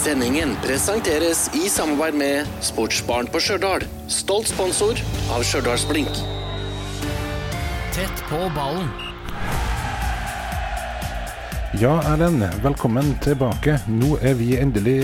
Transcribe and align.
Sendingen 0.00 0.54
presenteres 0.64 1.42
i 1.52 1.66
samarbeid 1.68 2.14
med 2.16 2.52
Sportsbaren 2.64 3.26
på 3.28 3.36
Stjørdal. 3.44 3.82
Stolt 4.08 4.48
sponsor 4.48 4.96
av 5.34 5.44
Stjørdalsblink. 5.44 6.22
Tett 7.92 8.22
på 8.30 8.38
ballen. 8.56 8.88
Ja, 11.82 11.98
Erlend, 12.14 12.46
velkommen 12.64 13.12
tilbake. 13.20 13.76
Nå 13.92 14.16
er 14.24 14.40
vi 14.40 14.54
endelig 14.56 14.96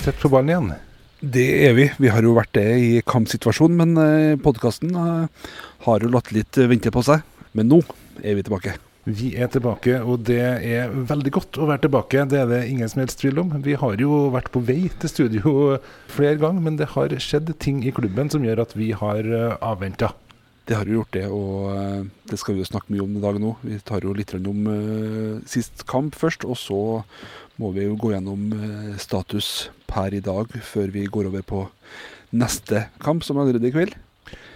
tett 0.00 0.16
på 0.24 0.32
ballen 0.32 0.54
igjen. 0.54 0.74
Det 1.20 1.48
er 1.68 1.76
vi. 1.76 1.90
Vi 2.00 2.16
har 2.16 2.24
jo 2.24 2.32
vært 2.40 2.56
det 2.56 2.68
i 2.80 2.90
kampsituasjonen, 3.04 3.84
men 3.84 4.40
podkasten 4.40 4.96
har 4.96 6.00
jo 6.00 6.14
latt 6.16 6.32
litt 6.32 6.64
vente 6.72 6.94
på 6.94 7.04
seg. 7.04 7.20
Men 7.52 7.68
nå 7.68 7.84
er 8.24 8.40
vi 8.40 8.48
tilbake. 8.48 8.78
Vi 9.08 9.30
er 9.40 9.48
tilbake, 9.48 9.94
og 10.04 10.26
det 10.28 10.42
er 10.44 10.90
veldig 10.92 11.30
godt 11.32 11.56
å 11.56 11.68
være 11.70 11.86
tilbake. 11.86 12.26
Det 12.28 12.42
er 12.42 12.48
det 12.50 12.60
ingen 12.68 12.90
som 12.92 13.00
helst 13.00 13.22
tvil 13.22 13.40
om. 13.40 13.54
Vi 13.64 13.76
har 13.80 14.00
jo 14.02 14.26
vært 14.34 14.50
på 14.52 14.60
vei 14.60 14.90
til 15.00 15.08
studio 15.08 15.52
flere 16.12 16.36
ganger, 16.36 16.60
men 16.66 16.76
det 16.76 16.90
har 16.92 17.14
skjedd 17.16 17.54
ting 17.62 17.80
i 17.88 17.92
klubben 17.96 18.28
som 18.28 18.44
gjør 18.44 18.66
at 18.66 18.74
vi 18.76 18.90
har 18.92 19.28
avventa. 19.64 20.12
Det 20.68 20.76
har 20.76 20.84
jo 20.84 20.98
gjort 20.98 21.14
det, 21.16 21.24
og 21.32 22.10
det 22.28 22.36
skal 22.36 22.58
vi 22.58 22.60
jo 22.60 22.68
snakke 22.68 22.92
mye 22.92 23.06
om 23.06 23.14
i 23.16 23.22
dag 23.22 23.38
nå. 23.40 23.54
Vi 23.62 23.78
tar 23.88 24.04
jo 24.04 24.12
litt 24.12 24.34
om 24.36 24.66
uh, 24.68 25.38
sist 25.48 25.86
kamp 25.88 26.18
først, 26.18 26.44
og 26.44 26.60
så 26.60 26.80
må 27.56 27.72
vi 27.72 27.86
jo 27.86 27.96
gå 27.96 28.12
gjennom 28.12 28.50
status 29.00 29.70
per 29.88 30.12
i 30.12 30.20
dag 30.20 30.52
før 30.68 30.92
vi 30.92 31.06
går 31.08 31.30
over 31.32 31.48
på 31.48 31.64
neste 32.36 32.84
kamp, 33.00 33.24
som 33.24 33.40
er 33.40 33.48
allerede 33.48 33.70
i 33.70 33.72
kveld. 33.72 33.96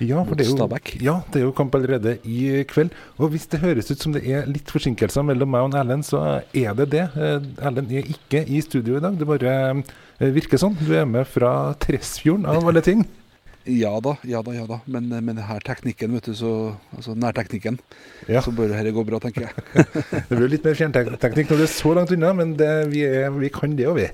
Ja, 0.03 0.23
for 0.27 0.39
det 0.39 0.49
er, 0.49 0.57
jo, 0.59 0.67
ja, 1.05 1.17
det 1.31 1.41
er 1.41 1.47
jo 1.47 1.55
kamp 1.55 1.75
allerede 1.79 2.17
i 2.27 2.65
kveld. 2.71 2.91
Og 3.23 3.33
hvis 3.35 3.47
det 3.53 3.63
høres 3.63 3.91
ut 3.93 4.03
som 4.03 4.17
det 4.17 4.25
er 4.27 4.49
litt 4.51 4.71
forsinkelser 4.73 5.25
mellom 5.27 5.53
meg 5.55 5.69
og 5.69 5.79
Erlend, 5.79 6.07
så 6.09 6.23
er 6.43 6.77
det 6.79 6.91
det. 6.95 7.07
Erlend 7.63 7.93
er 7.95 8.11
ikke 8.11 8.43
i 8.43 8.61
studio 8.65 8.99
i 8.99 9.05
dag. 9.05 9.19
Det 9.19 9.29
bare 9.29 9.57
virker 10.33 10.61
sånn. 10.61 10.79
Du 10.81 10.91
er 10.95 11.07
med 11.09 11.29
fra 11.31 11.73
Tresfjorden, 11.83 12.49
av 12.51 12.69
alle 12.69 12.85
ting. 12.85 13.07
Ja 13.63 14.01
da, 14.03 14.17
ja 14.27 14.41
da, 14.43 14.51
ja 14.57 14.65
da. 14.67 14.81
Men 14.91 15.07
med 15.07 15.37
denne 15.37 15.59
teknikken, 15.63 16.17
vet 16.17 16.27
du, 16.27 16.35
så 16.35 16.75
Altså 16.97 17.15
nærteknikken, 17.15 17.79
ja. 18.27 18.43
så 18.43 18.51
bør 18.51 18.73
dette 18.73 18.91
gå 18.91 19.05
bra, 19.07 19.21
tenker 19.23 19.47
jeg. 19.47 19.87
det 20.29 20.35
blir 20.35 20.51
litt 20.51 20.67
mer 20.67 20.75
fjernteknikk 20.75 21.53
når 21.53 21.63
du 21.63 21.65
er 21.69 21.71
så 21.71 21.93
langt 21.95 22.11
unna, 22.15 22.33
men 22.35 22.57
det, 22.59 22.71
vi, 22.91 23.05
er, 23.07 23.31
vi 23.37 23.53
kan 23.55 23.77
det, 23.79 23.87
jo, 23.87 23.95
vi. 23.95 24.09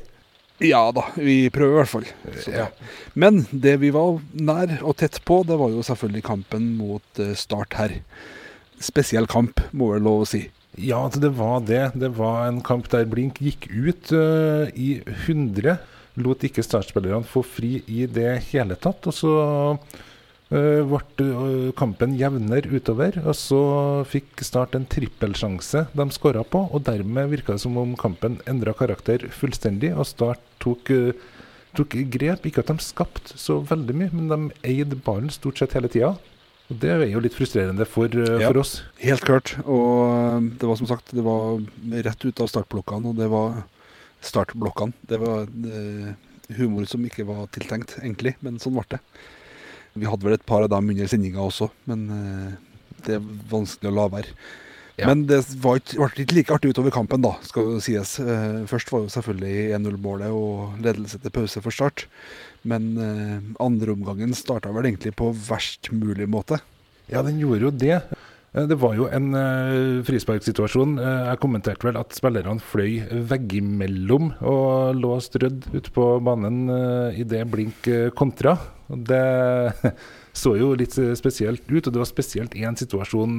Ja 0.64 0.80
da, 0.94 1.04
vi 1.14 1.46
prøver 1.54 1.76
i 1.76 1.78
hvert 1.78 1.92
fall. 1.92 2.06
Ja. 2.50 2.66
Men 3.14 3.44
det 3.50 3.76
vi 3.82 3.92
var 3.94 4.18
nær 4.34 4.78
og 4.82 4.96
tett 4.98 5.20
på, 5.26 5.44
det 5.46 5.58
var 5.60 5.70
jo 5.70 5.84
selvfølgelig 5.86 6.24
kampen 6.26 6.72
mot 6.78 7.22
Start 7.38 7.78
her. 7.78 7.98
Spesiell 8.82 9.28
kamp, 9.30 9.62
må 9.70 9.92
vel 9.94 10.06
lov 10.06 10.24
å 10.24 10.30
si. 10.30 10.44
Ja, 10.78 11.04
altså, 11.04 11.20
det 11.22 11.32
var 11.38 11.62
det. 11.66 11.84
Det 11.98 12.10
var 12.18 12.46
en 12.46 12.60
kamp 12.62 12.88
der 12.92 13.06
Blink 13.10 13.40
gikk 13.42 13.66
ut 13.70 14.12
uh, 14.14 14.70
i 14.74 15.00
100. 15.26 15.78
Lot 16.22 16.44
ikke 16.46 16.64
startspillerne 16.66 17.26
få 17.26 17.42
fri 17.46 17.78
i 17.86 18.06
det 18.10 18.30
hele 18.52 18.78
tatt. 18.78 19.08
Og 19.10 19.14
så 19.14 19.32
ble 20.48 21.00
uh, 21.24 21.72
kampen 21.76 22.14
jevnere 22.16 22.70
utover. 22.72 23.18
Og 23.24 23.34
så 23.36 23.60
fikk 24.08 24.44
Start 24.46 24.78
en 24.78 24.86
trippelsjanse 24.88 25.86
de 25.92 26.08
skåra 26.14 26.44
på, 26.46 26.64
og 26.72 26.86
dermed 26.86 27.32
virka 27.34 27.56
det 27.56 27.64
som 27.64 27.76
om 27.80 27.96
kampen 27.98 28.38
endra 28.48 28.72
karakter 28.76 29.26
fullstendig. 29.34 29.92
Og 29.96 30.08
Start 30.08 30.40
tok, 30.62 30.92
tok 31.76 31.98
grep. 32.14 32.48
Ikke 32.48 32.64
at 32.64 32.72
de 32.72 32.84
skapte 32.84 33.36
så 33.36 33.60
veldig 33.68 34.00
mye, 34.00 34.14
men 34.14 34.32
de 34.32 34.72
eide 34.72 34.96
ballen 34.96 35.32
stort 35.34 35.60
sett 35.60 35.76
hele 35.76 35.92
tida. 35.92 36.14
Og 36.68 36.76
Det 36.76 36.90
er 36.92 37.06
jo 37.08 37.20
litt 37.24 37.36
frustrerende 37.36 37.86
for, 37.88 38.12
ja, 38.12 38.50
for, 38.50 38.60
oss. 38.60 38.82
Helt 39.00 39.24
klart. 39.24 39.54
Og 39.64 40.50
det 40.60 40.68
var 40.68 40.76
som 40.76 40.88
sagt 40.90 41.14
det 41.16 41.24
var 41.24 41.62
rett 42.04 42.24
ut 42.24 42.42
av 42.44 42.50
startblokkene. 42.52 43.08
Og 43.08 43.16
det 43.16 43.28
var 43.32 43.62
startblokkene. 44.24 44.92
Det 45.08 45.20
var 45.22 45.48
eh, 45.48 46.12
humor 46.58 46.84
som 46.90 47.04
ikke 47.08 47.24
var 47.28 47.48
tiltenkt, 47.54 47.96
egentlig. 48.02 48.34
Men 48.44 48.60
sånn 48.60 48.76
ble 48.76 48.84
det. 48.92 49.00
Vi 49.98 50.08
hadde 50.08 50.26
vel 50.26 50.38
et 50.38 50.46
par 50.48 50.64
av 50.64 50.72
dem 50.72 50.94
under 50.94 51.10
sendinga 51.10 51.42
også, 51.44 51.70
men 51.90 52.08
eh, 52.14 52.56
det 53.06 53.18
er 53.18 53.28
vanskelig 53.50 53.90
å 53.90 53.96
la 53.98 54.08
være. 54.12 54.34
Ja. 54.98 55.06
Men 55.06 55.28
det 55.30 55.44
var 55.62 55.78
ikke, 55.78 56.00
ble 56.00 56.24
ikke 56.24 56.36
like 56.40 56.54
artig 56.56 56.72
utover 56.74 56.90
kampen, 56.94 57.22
da, 57.22 57.36
skal 57.46 57.76
det 57.76 57.84
sies. 57.86 58.16
Eh, 58.18 58.64
først 58.66 58.90
var 58.90 59.04
jo 59.04 59.12
selvfølgelig 59.14 59.76
1-0-målet 59.76 60.34
og 60.34 60.80
ledelse 60.82 61.20
til 61.22 61.34
pause 61.34 61.62
for 61.62 61.74
Start. 61.74 62.08
Men 62.66 62.88
eh, 62.98 63.36
andreomgangen 63.62 64.34
starta 64.34 64.72
vel 64.74 64.90
egentlig 64.90 65.14
på 65.18 65.30
verst 65.46 65.92
mulig 65.94 66.26
måte. 66.30 66.58
Ja, 67.06 67.22
den 67.22 67.38
gjorde 67.38 67.68
jo 67.68 67.70
det. 67.70 68.00
Det 68.48 68.78
var 68.80 68.94
jo 68.96 69.06
en 69.12 69.34
uh, 69.36 70.00
frisparksituasjon. 70.08 70.94
Uh, 70.96 71.26
jeg 71.28 71.40
kommenterte 71.42 71.84
vel 71.84 71.98
at 72.00 72.14
spillerne 72.16 72.62
fløy 72.64 73.02
veggimellom 73.28 74.30
og 74.40 74.96
lå 74.96 75.18
strødd 75.20 75.66
ute 75.74 75.92
på 75.92 76.06
banen 76.24 76.62
uh, 76.72 77.12
idet 77.12 77.44
Blink 77.52 77.90
kontra. 78.16 78.56
Det 78.88 79.20
så 80.40 80.54
jo 80.56 80.70
litt 80.80 80.96
spesielt 81.18 81.68
ut, 81.68 81.82
og 81.82 81.92
det 81.92 82.00
var 82.00 82.08
spesielt 82.08 82.56
én 82.56 82.78
situasjon 82.78 83.36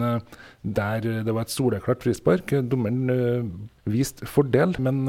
der 0.61 1.07
det 1.25 1.33
var 1.33 1.47
et 1.47 1.55
soleklart 1.55 2.05
frispark. 2.05 2.53
Dommeren 2.69 3.09
viste 3.89 4.29
fordel, 4.29 4.77
men 4.77 5.07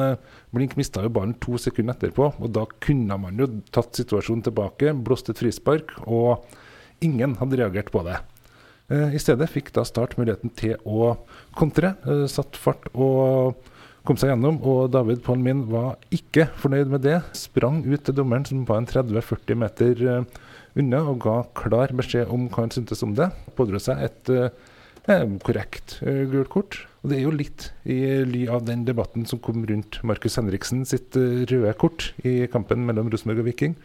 Blink 0.55 0.79
mista 0.81 1.05
jo 1.05 1.13
ballen 1.13 1.37
to 1.45 1.61
sekunder 1.61 1.99
etterpå. 1.99 2.33
Og 2.41 2.57
da 2.57 2.65
kunne 2.81 3.21
man 3.21 3.37
jo 3.43 3.51
tatt 3.75 4.01
situasjonen 4.01 4.47
tilbake, 4.49 4.97
blåst 4.97 5.29
et 5.29 5.45
frispark, 5.45 5.93
og 6.09 6.47
ingen 7.05 7.37
hadde 7.43 7.61
reagert 7.61 7.93
på 7.93 8.07
det. 8.09 8.23
I 8.91 9.21
stedet 9.23 9.47
fikk 9.53 9.71
da 9.77 9.85
Start 9.87 10.17
muligheten 10.19 10.51
til 10.59 10.75
å 10.83 11.13
kontre. 11.55 11.95
Satt 12.31 12.59
fart 12.59 12.89
og 12.91 13.61
kom 14.07 14.19
seg 14.19 14.33
gjennom. 14.33 14.59
Og 14.67 14.91
David 14.91 15.23
Polmin 15.27 15.65
var 15.71 15.99
ikke 16.15 16.49
fornøyd 16.61 16.91
med 16.91 17.05
det. 17.07 17.21
Sprang 17.39 17.85
ut 17.87 18.03
til 18.07 18.17
dommeren, 18.17 18.47
som 18.49 18.65
var 18.69 18.83
en 18.83 18.91
30-40 18.91 19.61
meter 19.61 20.03
unna, 20.79 21.05
og 21.11 21.21
ga 21.25 21.37
klar 21.59 21.95
beskjed 21.97 22.31
om 22.33 22.49
hva 22.51 22.67
han 22.67 22.75
syntes 22.75 23.05
om 23.07 23.15
det. 23.19 23.31
Pådro 23.59 23.81
seg 23.83 24.03
et 24.07 24.33
eh, 24.35 25.37
korrekt 25.47 25.99
gult 26.03 26.53
kort. 26.53 26.81
Og 27.01 27.13
det 27.13 27.19
er 27.19 27.25
jo 27.25 27.35
litt 27.35 27.71
i 27.89 28.01
ly 28.29 28.45
av 28.53 28.67
den 28.67 28.85
debatten 28.89 29.25
som 29.29 29.41
kom 29.43 29.65
rundt 29.69 30.03
Markus 30.07 30.37
Henriksen 30.37 30.85
sitt 30.89 31.17
røde 31.17 31.73
kort 31.81 32.11
i 32.27 32.45
kampen 32.53 32.85
mellom 32.89 33.09
Rosenborg 33.13 33.41
og 33.41 33.49
Viking, 33.49 33.79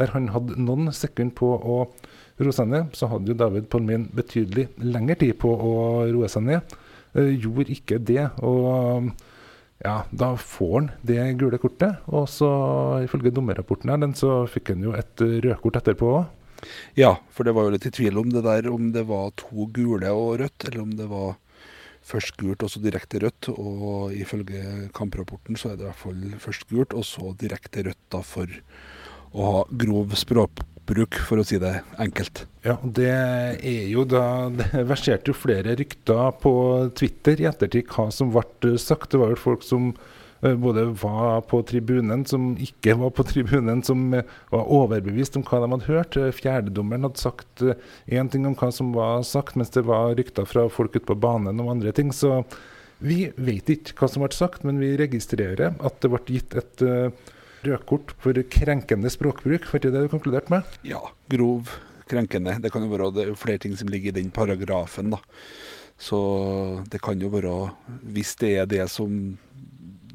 der 0.00 0.14
han 0.14 0.30
hadde 0.34 0.58
noen 0.60 0.90
sekunder 0.96 1.36
på 1.38 1.52
å 1.54 1.80
roe 2.40 2.54
seg 2.56 2.70
ned, 2.72 2.94
så 2.96 3.10
hadde 3.10 3.32
jo 3.32 3.38
David 3.38 3.68
Polmin 3.72 4.08
betydelig 4.16 4.70
lengre 4.80 5.18
tid 5.20 5.36
på 5.40 5.52
å 5.52 5.74
roe 6.10 6.30
seg 6.32 6.46
ned. 6.48 6.78
Uh, 7.12 7.28
gjorde 7.34 7.68
ikke 7.74 8.00
det. 8.00 8.24
Og 8.46 9.10
ja, 9.80 10.02
da 10.12 10.34
får 10.36 10.74
han 10.76 10.90
det 11.06 11.22
gule 11.40 11.60
kortet. 11.60 12.02
Og 12.12 12.28
så, 12.32 12.50
ifølge 13.04 13.32
dommerrapporten 13.36 13.92
her, 13.92 14.00
den, 14.02 14.16
så 14.16 14.44
fikk 14.50 14.74
han 14.74 14.84
jo 14.88 14.96
et 14.96 15.24
rødkort 15.46 15.80
etterpå 15.80 16.12
òg. 16.18 16.36
Ja, 16.98 17.14
for 17.32 17.48
det 17.48 17.54
var 17.56 17.66
jo 17.66 17.74
litt 17.74 17.86
i 17.88 17.92
tvil 17.94 18.18
om 18.20 18.32
det 18.32 18.42
der, 18.44 18.68
om 18.68 18.90
det 18.92 19.06
var 19.08 19.32
to 19.40 19.64
gule 19.72 20.10
og 20.12 20.40
rødt, 20.42 20.66
eller 20.68 20.82
om 20.82 20.90
det 20.98 21.06
var 21.08 21.38
først 22.10 22.36
gult 22.40 22.64
og 22.64 22.72
så 22.72 22.82
direkte 22.84 23.20
rødt. 23.22 23.50
Og 23.54 24.14
ifølge 24.16 24.90
kamprapporten 24.96 25.58
så 25.60 25.72
er 25.72 25.78
det 25.78 25.86
i 25.86 25.90
hvert 25.90 26.02
fall 26.04 26.24
først 26.44 26.68
gult, 26.70 26.96
og 26.96 27.06
så 27.08 27.32
direkte 27.40 27.86
rødt 27.88 28.02
da 28.12 28.22
for 28.26 28.60
å 29.32 29.50
ha 29.54 29.64
grov 29.70 30.14
språkbruk, 30.18 31.18
for 31.26 31.40
å 31.40 31.46
si 31.46 31.58
det 31.62 31.80
enkelt. 32.02 32.44
Ja, 32.66 32.76
det 32.82 33.10
er 33.10 33.84
jo 33.88 34.04
da 34.08 34.50
Det 34.52 34.84
verserte 34.92 35.32
jo 35.32 35.36
flere 35.38 35.76
rykter 35.78 36.32
på 36.42 36.54
Twitter 36.98 37.40
i 37.40 37.50
ettertid 37.50 37.90
hva 37.92 38.10
som 38.14 38.32
ble 38.34 38.74
sagt. 38.80 39.12
Det 39.12 39.20
var 39.22 39.34
jo 39.34 39.44
folk 39.44 39.66
som 39.66 39.92
både 40.40 40.86
var 40.96 41.42
på 41.50 41.60
tribunen, 41.68 42.24
som 42.24 42.54
ikke 42.60 42.96
var 43.00 43.12
på 43.16 43.24
tribunen, 43.32 43.84
som 43.86 44.10
var 44.12 44.72
overbevist 44.72 45.36
om 45.38 45.44
hva 45.46 45.62
de 45.62 45.70
hadde 45.74 45.90
hørt. 45.90 46.20
Fjerdedommeren 46.40 47.08
hadde 47.08 47.22
sagt 47.22 47.64
én 48.08 48.32
ting 48.32 48.48
om 48.48 48.56
hva 48.58 48.72
som 48.74 48.94
var 48.96 49.24
sagt, 49.28 49.58
mens 49.60 49.72
det 49.76 49.86
var 49.88 50.16
rykter 50.18 50.48
fra 50.48 50.66
folk 50.72 50.96
ute 50.96 51.06
på 51.08 51.18
banen 51.20 51.60
om 51.60 51.70
andre 51.72 51.92
ting. 51.96 52.12
Så 52.12 52.42
vi 53.00 53.28
vet 53.40 53.70
ikke 53.72 53.96
hva 54.00 54.10
som 54.12 54.24
ble 54.24 54.32
sagt, 54.36 54.64
men 54.66 54.80
vi 54.80 54.96
registrerer 55.00 55.76
at 55.78 56.00
det 56.02 56.10
ble 56.12 56.24
gitt 56.28 56.56
et 56.58 56.88
rødkort 57.66 58.14
for 58.22 58.36
krenkende 58.52 59.10
språkbruk, 59.12 59.68
var 59.72 59.82
det 59.84 59.92
det 59.94 60.04
du 60.06 60.12
konkluderte 60.12 60.52
med? 60.52 60.78
Ja, 60.86 61.02
grov 61.32 61.70
krenkende. 62.10 62.56
Det 62.62 62.72
kan 62.72 62.84
jo 62.84 62.90
være 62.92 63.10
det 63.14 63.26
er 63.28 63.38
flere 63.38 63.62
ting 63.62 63.76
som 63.78 63.90
ligger 63.90 64.10
i 64.10 64.18
den 64.20 64.32
paragrafen. 64.34 65.12
da. 65.14 65.20
Så 66.00 66.84
det 66.90 67.02
kan 67.02 67.20
jo 67.20 67.28
være 67.28 67.74
Hvis 68.02 68.34
det 68.40 68.56
er 68.56 68.66
det 68.66 68.88
som 68.90 69.38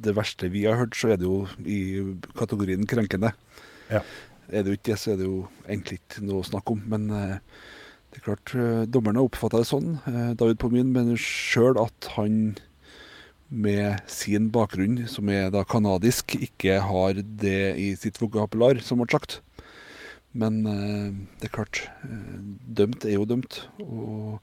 det 0.06 0.16
verste 0.16 0.50
vi 0.50 0.66
har 0.66 0.76
hørt, 0.76 0.96
så 0.96 1.14
er 1.14 1.18
det 1.18 1.26
jo 1.26 1.48
i 1.66 2.16
kategorien 2.38 2.86
krenkende. 2.86 3.32
Ja. 3.90 4.02
Er 4.50 4.62
det 4.62 4.70
jo 4.70 4.78
ikke 4.78 4.92
det, 4.92 5.00
så 5.00 5.12
er 5.14 5.18
det 5.18 5.26
jo 5.26 5.48
egentlig 5.68 6.00
ikke 6.00 6.26
noe 6.26 6.44
å 6.44 6.46
snakke 6.46 6.76
om. 6.76 6.84
Men 6.86 7.10
eh, 7.10 7.40
det 8.12 8.20
er 8.20 8.26
klart, 8.28 8.54
eh, 8.54 8.86
dommerne 8.86 9.24
oppfatta 9.26 9.64
det 9.64 9.70
sånn. 9.70 9.96
Eh, 10.06 10.34
David 10.38 10.60
Pomin 10.62 10.92
mener 10.94 11.18
sjøl 11.18 11.80
at 11.82 12.12
han 12.14 12.56
med 13.50 14.02
sin 14.10 14.50
bakgrunn, 14.54 15.04
som 15.10 15.30
er 15.30 15.52
da 15.54 15.64
kanadisk, 15.68 16.38
ikke 16.42 16.80
har 16.82 17.20
det 17.22 17.76
i 17.82 17.92
sitt 18.00 18.18
vokabular, 18.22 18.82
som 18.84 19.02
ble 19.02 19.10
sagt. 19.14 19.40
Men 20.36 20.66
eh, 20.68 21.12
det 21.40 21.48
er 21.48 21.56
klart, 21.56 21.86
eh, 22.04 22.40
dømt 22.78 23.06
er 23.08 23.16
jo 23.16 23.28
dømt. 23.30 23.62
Og 23.86 24.42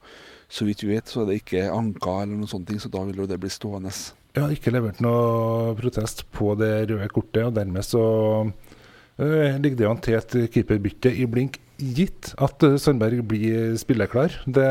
så 0.49 0.65
vidt 0.65 0.81
vi 0.85 0.93
vet, 0.95 1.09
så 1.09 1.21
er 1.21 1.29
det 1.29 1.41
ikke 1.41 1.67
anka 1.73 2.23
eller 2.23 2.39
noen 2.39 2.49
sånne 2.49 2.71
ting, 2.71 2.81
så 2.81 2.91
da 2.93 3.03
vil 3.07 3.21
jo 3.23 3.29
det 3.29 3.39
bli 3.41 3.51
stående. 3.53 3.93
Jeg 4.33 4.41
har 4.41 4.55
ikke 4.55 4.73
levert 4.73 5.01
noe 5.05 5.75
protest 5.77 6.25
på 6.33 6.55
det 6.57 6.73
røde 6.89 7.09
kortet, 7.13 7.43
og 7.45 7.53
dermed 7.57 7.85
så 7.85 8.01
uh, 8.49 9.51
ligger 9.61 9.77
det 9.77 9.89
an 9.89 10.01
til 10.01 10.17
et 10.17 10.35
keeperbytte 10.55 11.11
i 11.13 11.27
blink, 11.29 11.59
gitt 11.77 12.31
at 12.41 12.65
Sandberg 12.81 13.21
blir 13.29 13.75
spilleklar. 13.77 14.33
Det, 14.49 14.65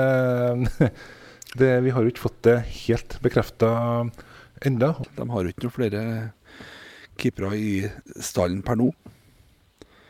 det, 1.58 1.72
vi 1.84 1.92
har 1.92 2.04
jo 2.04 2.12
ikke 2.12 2.26
fått 2.26 2.42
det 2.46 2.58
helt 2.86 3.18
bekrefta 3.24 3.72
enda. 4.66 4.94
De 5.16 5.26
har 5.28 5.42
jo 5.42 5.52
ikke 5.52 5.66
noen 5.66 5.74
flere 5.74 6.04
keepere 7.20 7.56
i 7.58 7.72
stallen 8.22 8.62
per 8.64 8.78
nå. 8.80 8.90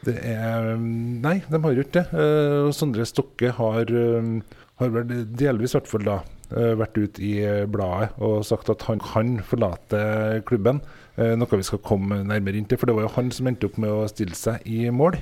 Det 0.02 0.16
er 0.26 0.74
Nei, 0.78 1.36
de 1.46 1.60
har 1.62 1.74
jo 1.74 1.84
ikke 1.84 2.00
det. 2.00 2.22
Og 2.66 2.72
Sondre 2.74 3.06
Stokke 3.06 3.52
har, 3.54 3.90
uh, 3.90 4.62
har 4.80 4.94
vel 4.96 5.12
delvis 5.30 5.74
i 5.74 5.78
hvert 5.78 5.90
fall 5.90 6.06
da 6.08 6.16
uh, 6.54 6.72
vært 6.80 6.98
ute 6.98 7.22
i 7.22 7.36
bladet 7.70 8.10
og 8.22 8.42
sagt 8.46 8.72
at 8.72 8.82
han 8.88 9.02
kan 9.02 9.36
forlate 9.46 10.42
klubben. 10.48 10.82
noe 11.12 11.58
vi 11.58 11.66
skal 11.66 11.82
komme 11.84 12.22
nærmere 12.24 12.56
inn 12.56 12.64
til, 12.64 12.78
for 12.80 12.88
det 12.88 12.96
var 12.96 13.04
jo 13.04 13.14
han 13.18 13.30
som 13.30 13.46
endte 13.46 13.68
opp 13.68 13.78
med 13.82 13.90
å 13.92 14.08
stille 14.10 14.36
seg 14.38 14.64
i 14.64 14.86
mål. 14.90 15.18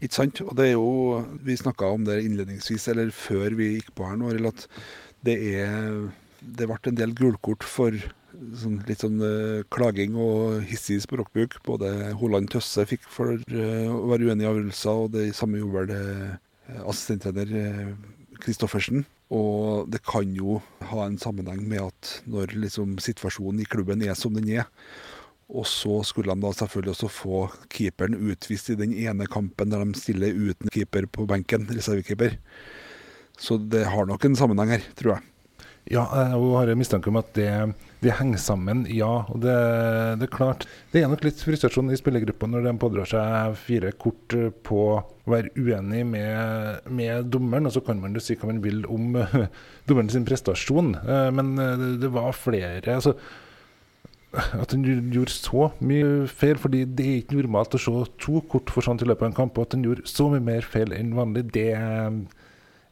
Ikke 0.00 0.16
sant. 0.16 0.40
Og 0.44 0.54
det 0.58 0.70
er 0.70 0.74
jo 0.74 1.24
Vi 1.44 1.56
snakka 1.56 1.90
om 1.92 2.04
det 2.06 2.22
innledningsvis, 2.24 2.88
eller 2.92 3.10
før 3.14 3.56
vi 3.58 3.74
gikk 3.76 3.94
på 3.96 4.08
her 4.08 4.18
nå, 4.20 4.32
at 4.48 4.66
det 5.24 5.38
er 5.54 6.04
Det 6.44 6.68
ble 6.68 6.76
en 6.90 6.98
del 6.98 7.14
gulkort 7.16 7.64
for 7.64 7.94
sånn, 8.60 8.80
litt 8.88 9.00
sånn 9.00 9.22
uh, 9.22 9.64
klaging 9.72 10.16
og 10.20 10.66
hissig 10.68 10.98
språkbruk. 11.00 11.56
Både 11.64 12.12
Holand 12.20 12.50
Tøsse 12.52 12.84
fikk 12.90 13.06
for 13.08 13.38
uh, 13.38 13.88
å 13.88 14.10
være 14.10 14.28
uenig 14.28 14.44
i 14.44 14.50
avgjørelser, 14.50 15.00
og 15.06 15.14
det 15.14 15.30
samme 15.38 15.62
gjorde 15.62 15.86
vel 15.86 15.94
uh, 15.96 16.84
assistenttrener 16.84 17.94
Kristoffersen. 18.44 19.06
Og 19.32 19.88
det 19.88 20.02
kan 20.04 20.36
jo 20.36 20.58
ha 20.90 21.06
en 21.06 21.16
sammenheng 21.18 21.64
med 21.70 21.86
at 21.86 22.12
når 22.28 22.52
liksom, 22.66 22.98
situasjonen 23.00 23.64
i 23.64 23.68
klubben 23.68 24.04
er 24.04 24.18
som 24.18 24.36
den 24.36 24.50
er, 24.52 24.68
og 25.48 25.66
så 25.68 26.00
skulle 26.06 26.32
de 26.32 26.44
da 26.44 26.52
selvfølgelig 26.56 26.94
også 26.94 27.10
få 27.12 27.40
keeperen 27.72 28.16
utvist 28.16 28.70
i 28.72 28.78
den 28.80 28.94
ene 28.96 29.26
kampen 29.28 29.72
der 29.72 29.84
de 29.84 30.00
stiller 30.00 30.32
uten 30.32 30.72
keeper 30.72 31.08
på 31.08 31.26
benken, 31.28 31.66
reservekeeper. 31.68 32.38
Så 33.40 33.58
det 33.58 33.86
har 33.90 34.06
nok 34.08 34.24
en 34.24 34.36
sammenheng 34.38 34.76
her, 34.76 34.84
tror 34.98 35.16
jeg. 35.16 35.30
Ja, 35.92 36.06
jeg 36.16 36.38
har 36.40 36.70
en 36.72 36.78
mistanke 36.80 37.10
om 37.10 37.18
at 37.20 37.34
det, 37.36 37.48
det, 38.00 38.14
henger 38.16 38.40
sammen, 38.40 38.86
ja. 38.88 39.26
Og 39.28 39.42
det, 39.42 39.56
det, 40.16 40.30
er 40.30 40.32
klart 40.32 40.64
Det 40.92 41.02
er 41.02 41.10
nok 41.12 41.26
litt 41.26 41.42
frustrasjon 41.44 41.92
i 41.92 41.98
spillergruppa 42.00 42.48
når 42.48 42.64
de 42.64 42.72
pådrar 42.80 43.10
seg 43.10 43.58
fire 43.60 43.90
kort 44.00 44.32
på 44.64 44.78
å 44.94 45.02
være 45.28 45.52
uenig 45.58 46.06
med, 46.08 46.88
med 46.88 47.28
dommeren. 47.28 47.68
Og 47.68 47.76
så 47.76 47.82
kan 47.84 48.00
man 48.00 48.16
jo 48.16 48.22
si 48.24 48.36
hva 48.40 48.48
man 48.48 48.62
vil 48.64 48.80
om 48.88 49.18
uh, 49.20 49.34
dommeren 49.88 50.08
sin 50.12 50.24
prestasjon, 50.24 50.94
men 51.36 51.52
det, 52.00 52.08
var 52.14 52.32
flere 52.32 52.80
altså, 52.94 53.12
at 54.32 54.72
han 54.72 54.86
gjorde 55.12 55.34
så 55.34 55.68
mye 55.84 56.24
feil, 56.32 56.56
fordi 56.58 56.86
det 56.96 57.10
er 57.10 57.20
ikke 57.20 57.42
normalt 57.42 57.76
å 57.76 57.82
se 57.82 57.92
to 58.24 58.40
kort 58.50 58.72
for 58.72 58.86
sånt 58.86 59.04
i 59.04 59.08
løpet 59.10 59.26
av 59.26 59.30
en 59.34 59.36
kamp. 59.42 59.60
Og 59.60 59.68
at 59.68 59.76
han 59.76 59.84
gjorde 59.84 60.08
så 60.08 60.30
mye 60.32 60.48
mer 60.48 60.64
feil 60.64 60.96
enn 60.96 61.12
vanlig, 61.18 61.44
det 61.52 61.68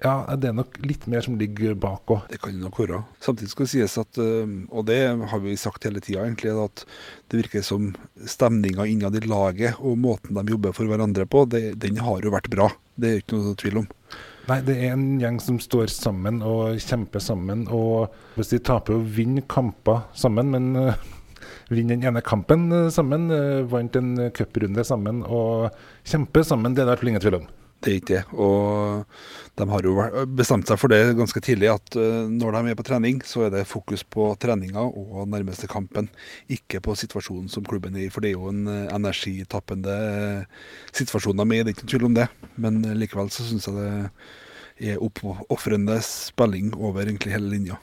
ja, 0.03 0.15
det 0.37 0.51
er 0.51 0.57
nok 0.59 0.77
litt 0.83 1.07
mer 1.11 1.25
som 1.25 1.39
ligger 1.39 1.77
bak 1.79 2.11
òg. 2.11 2.25
Det 2.31 2.41
kan 2.43 2.57
det 2.57 2.65
nok 2.65 2.81
være. 2.83 3.03
Samtidig 3.23 3.53
skal 3.53 3.69
det 3.69 3.73
sies 3.73 3.95
at, 4.03 4.19
og 4.23 4.87
det 4.89 4.99
har 5.31 5.43
vi 5.45 5.55
sagt 5.61 5.87
hele 5.87 6.03
tida, 6.03 6.25
egentlig, 6.27 6.53
at 6.59 6.85
det 7.31 7.43
virker 7.45 7.65
som 7.67 7.93
stemninga 8.27 8.89
innad 8.91 9.17
i 9.21 9.25
laget 9.25 9.79
og 9.79 10.01
måten 10.03 10.35
de 10.37 10.57
jobber 10.57 10.75
for 10.77 10.91
hverandre 10.91 11.29
på, 11.31 11.47
det, 11.55 11.65
den 11.83 12.03
har 12.03 12.23
jo 12.25 12.35
vært 12.35 12.51
bra. 12.53 12.69
Det 12.99 13.09
er 13.09 13.23
ikke 13.23 13.39
noe 13.39 13.59
tvil 13.63 13.83
om. 13.85 13.89
Nei, 14.51 14.59
det 14.67 14.75
er 14.75 14.97
en 14.97 15.21
gjeng 15.23 15.39
som 15.43 15.59
står 15.63 15.91
sammen 15.95 16.41
og 16.43 16.81
kjemper 16.83 17.23
sammen. 17.23 17.65
Og 17.71 18.11
hvis 18.35 18.51
de 18.51 18.59
taper 18.67 18.99
og 18.99 19.07
vinner 19.15 19.45
kamper 19.51 20.03
sammen, 20.19 20.51
men 20.51 20.73
uh, 20.75 21.11
vinner 21.71 21.95
den 21.95 22.09
ene 22.11 22.25
kampen 22.27 22.67
uh, 22.75 22.91
sammen, 22.91 23.31
uh, 23.31 23.63
vant 23.71 23.97
en 23.99 24.17
cuprunde 24.35 24.83
sammen 24.87 25.23
og 25.23 25.71
kjemper 26.03 26.47
sammen, 26.47 26.75
det 26.75 26.83
er 26.83 26.91
det 26.91 27.13
ingen 27.13 27.23
tvil 27.23 27.39
om. 27.39 27.51
Det 27.83 27.91
er 27.91 27.99
ikke 27.99 28.13
det. 28.13 28.23
Og 28.39 29.03
de 29.59 29.67
har 29.69 29.87
jo 29.87 30.25
bestemt 30.39 30.69
seg 30.71 30.79
for 30.79 30.93
det 30.93 31.17
ganske 31.19 31.43
tidlig, 31.43 31.69
at 31.73 31.97
eh, 31.99 32.29
når 32.31 32.55
de 32.55 32.71
er 32.71 32.79
på 32.79 32.87
trening, 32.87 33.19
så 33.27 33.47
er 33.47 33.55
det 33.57 33.65
fokus 33.71 34.05
på 34.07 34.29
treninga 34.43 34.85
og 34.87 35.27
nærmeste 35.33 35.67
kampen, 35.71 36.07
ikke 36.53 36.83
på 36.85 36.95
situasjonen 36.99 37.51
som 37.51 37.67
klubben 37.67 37.99
er 37.99 38.07
i. 38.07 38.13
For 38.13 38.23
det 38.23 38.33
er 38.33 38.39
jo 38.39 38.53
en 38.53 38.71
eh, 38.71 38.87
energitappende 38.95 39.99
eh, 40.13 40.63
situasjon 40.95 41.43
de 41.43 41.49
er 41.49 41.59
i, 41.59 41.67
det 41.67 41.73
er 41.73 41.77
ikke 41.77 41.87
noen 41.89 41.95
tvil 41.97 42.09
om 42.11 42.17
det. 42.21 42.29
Men 42.63 42.81
likevel 43.03 43.35
så 43.35 43.49
syns 43.49 43.67
jeg 43.67 43.79
det 43.81 43.91
er 44.83 45.03
oppofrende 45.03 45.99
spilling 46.05 46.73
over 46.75 47.07
egentlig 47.07 47.35
hele 47.35 47.53
linja. 47.53 47.79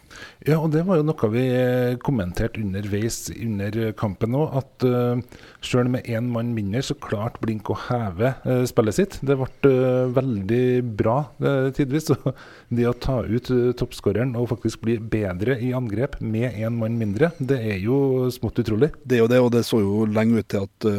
Ja, 0.47 0.57
og 0.59 0.71
det 0.73 0.85
var 0.87 0.99
jo 0.99 1.05
noe 1.07 1.29
vi 1.33 1.43
eh, 1.53 1.97
kommenterte 2.03 2.61
underveis 2.63 3.27
under 3.35 3.77
kampen 3.99 4.35
òg. 4.37 4.57
At 4.59 4.85
uh, 4.87 5.15
eh, 5.15 5.39
sjøl 5.65 5.89
med 5.91 6.07
én 6.09 6.29
mann 6.33 6.53
mindre, 6.55 6.81
så 6.85 6.97
klarte 6.99 7.41
Blink 7.43 7.69
å 7.71 7.77
heve 7.87 8.33
uh, 8.45 8.63
spillet 8.69 8.97
sitt. 8.97 9.19
Det 9.25 9.37
ble 9.39 9.71
uh, 9.71 10.11
veldig 10.15 10.63
bra 10.99 11.17
uh, 11.43 11.69
tidvis. 11.75 12.07
Så 12.09 12.33
det 12.73 12.87
å 12.89 12.95
ta 12.97 13.19
ut 13.27 13.51
uh, 13.53 13.71
toppskåreren 13.77 14.35
og 14.39 14.49
faktisk 14.53 14.83
bli 14.85 14.97
bedre 14.99 15.59
i 15.61 15.73
angrep 15.77 16.17
med 16.23 16.55
én 16.57 16.79
mann 16.79 16.97
mindre, 16.99 17.33
det 17.39 17.59
er 17.73 17.83
jo 17.83 18.29
smått 18.33 18.63
utrolig. 18.63 18.93
Det 19.03 19.19
er 19.19 19.25
jo 19.25 19.31
det, 19.31 19.43
og 19.43 19.51
det 19.55 19.65
så 19.67 19.83
jo 19.83 20.07
lenge 20.09 20.41
ut 20.41 20.49
til 20.49 20.65
at 20.65 20.89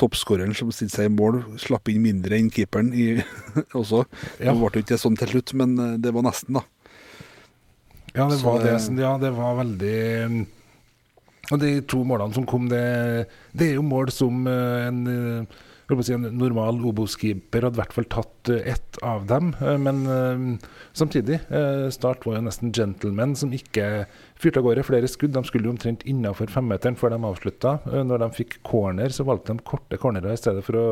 toppskåreren 0.00 0.54
som 0.56 0.72
stilte 0.74 0.98
seg 0.98 1.10
i 1.10 1.14
mål, 1.14 1.42
slapp 1.60 1.90
inn 1.92 2.02
mindre 2.04 2.38
enn 2.38 2.50
keeperen 2.52 2.92
i, 2.96 3.12
også. 3.80 4.04
Ja. 4.40 4.52
Det 4.52 4.58
ble 4.58 4.84
ikke 4.84 5.00
sånn 5.00 5.18
til 5.20 5.34
slutt, 5.34 5.54
men 5.60 5.76
eh, 5.78 5.96
det 6.02 6.14
var 6.16 6.26
nesten, 6.26 6.58
da. 6.60 6.64
Ja, 8.10 8.26
det 8.26 8.40
var, 8.42 8.64
det, 8.64 8.74
ja, 8.98 9.12
det 9.22 9.28
var 9.36 9.52
veldig 9.60 9.98
Og 11.52 11.60
de 11.62 11.68
to 11.86 12.00
målene 12.02 12.34
som 12.34 12.46
kom, 12.48 12.64
det, 12.66 13.28
det 13.54 13.68
er 13.68 13.76
jo 13.76 13.84
mål 13.86 14.10
som 14.14 14.48
eh, 14.50 14.88
en 14.88 15.04
eh, 15.12 15.60
si, 16.06 16.14
en 16.14 16.26
normal 16.38 16.80
Obos-keeper 16.90 17.66
hadde 17.66 17.78
i 17.78 17.82
hvert 17.82 17.96
fall 17.96 18.08
tatt 18.12 18.50
ett 18.56 18.98
av 19.06 19.26
dem. 19.30 19.52
Men 19.82 20.58
samtidig, 20.96 21.40
Start 21.94 22.24
var 22.26 22.38
jo 22.38 22.44
nesten 22.46 22.72
gentleman 22.74 23.36
som 23.38 23.52
ikke 23.54 24.06
fyrte 24.40 24.60
av 24.60 24.66
gårde 24.66 24.84
flere 24.86 25.10
skudd. 25.10 25.34
De 25.36 25.42
skulle 25.46 25.68
jo 25.68 25.74
omtrent 25.74 26.04
innafor 26.08 26.50
femmeteren 26.52 26.98
før 26.98 27.14
de 27.14 27.20
avslutta. 27.28 27.78
Eh, 27.90 28.04
når 28.06 28.24
de 28.24 28.30
fikk 28.40 28.60
corner, 28.66 29.12
så 29.12 29.26
valgte 29.28 29.54
de 29.54 29.66
korte 29.66 30.00
cornerer 30.00 30.34
i 30.34 30.40
stedet 30.40 30.64
for 30.66 30.78
å 30.80 30.86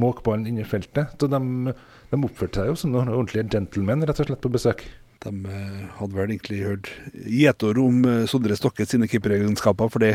måke 0.00 0.24
ballen 0.26 0.48
inn 0.48 0.60
i 0.62 0.66
feltet. 0.66 1.16
Så 1.20 1.28
de, 1.30 1.74
de 2.10 2.20
oppførte 2.26 2.62
seg 2.62 2.70
jo 2.70 2.78
som 2.78 2.94
noen 2.94 3.12
ordentlige 3.12 3.50
gentlemen 3.52 4.06
rett 4.06 4.22
og 4.22 4.30
slett 4.30 4.44
på 4.44 4.52
besøk. 4.52 4.84
De 5.20 5.30
uh, 5.44 5.80
hadde 5.98 6.16
vel 6.16 6.30
egentlig 6.32 6.62
hørt 6.64 6.90
gjetord 7.12 7.80
om 7.82 7.98
uh, 8.08 8.26
Sondre 8.30 8.56
Stokke 8.56 8.86
sine 8.88 9.08
keeperegenskaper, 9.10 9.90
fordi 9.92 10.14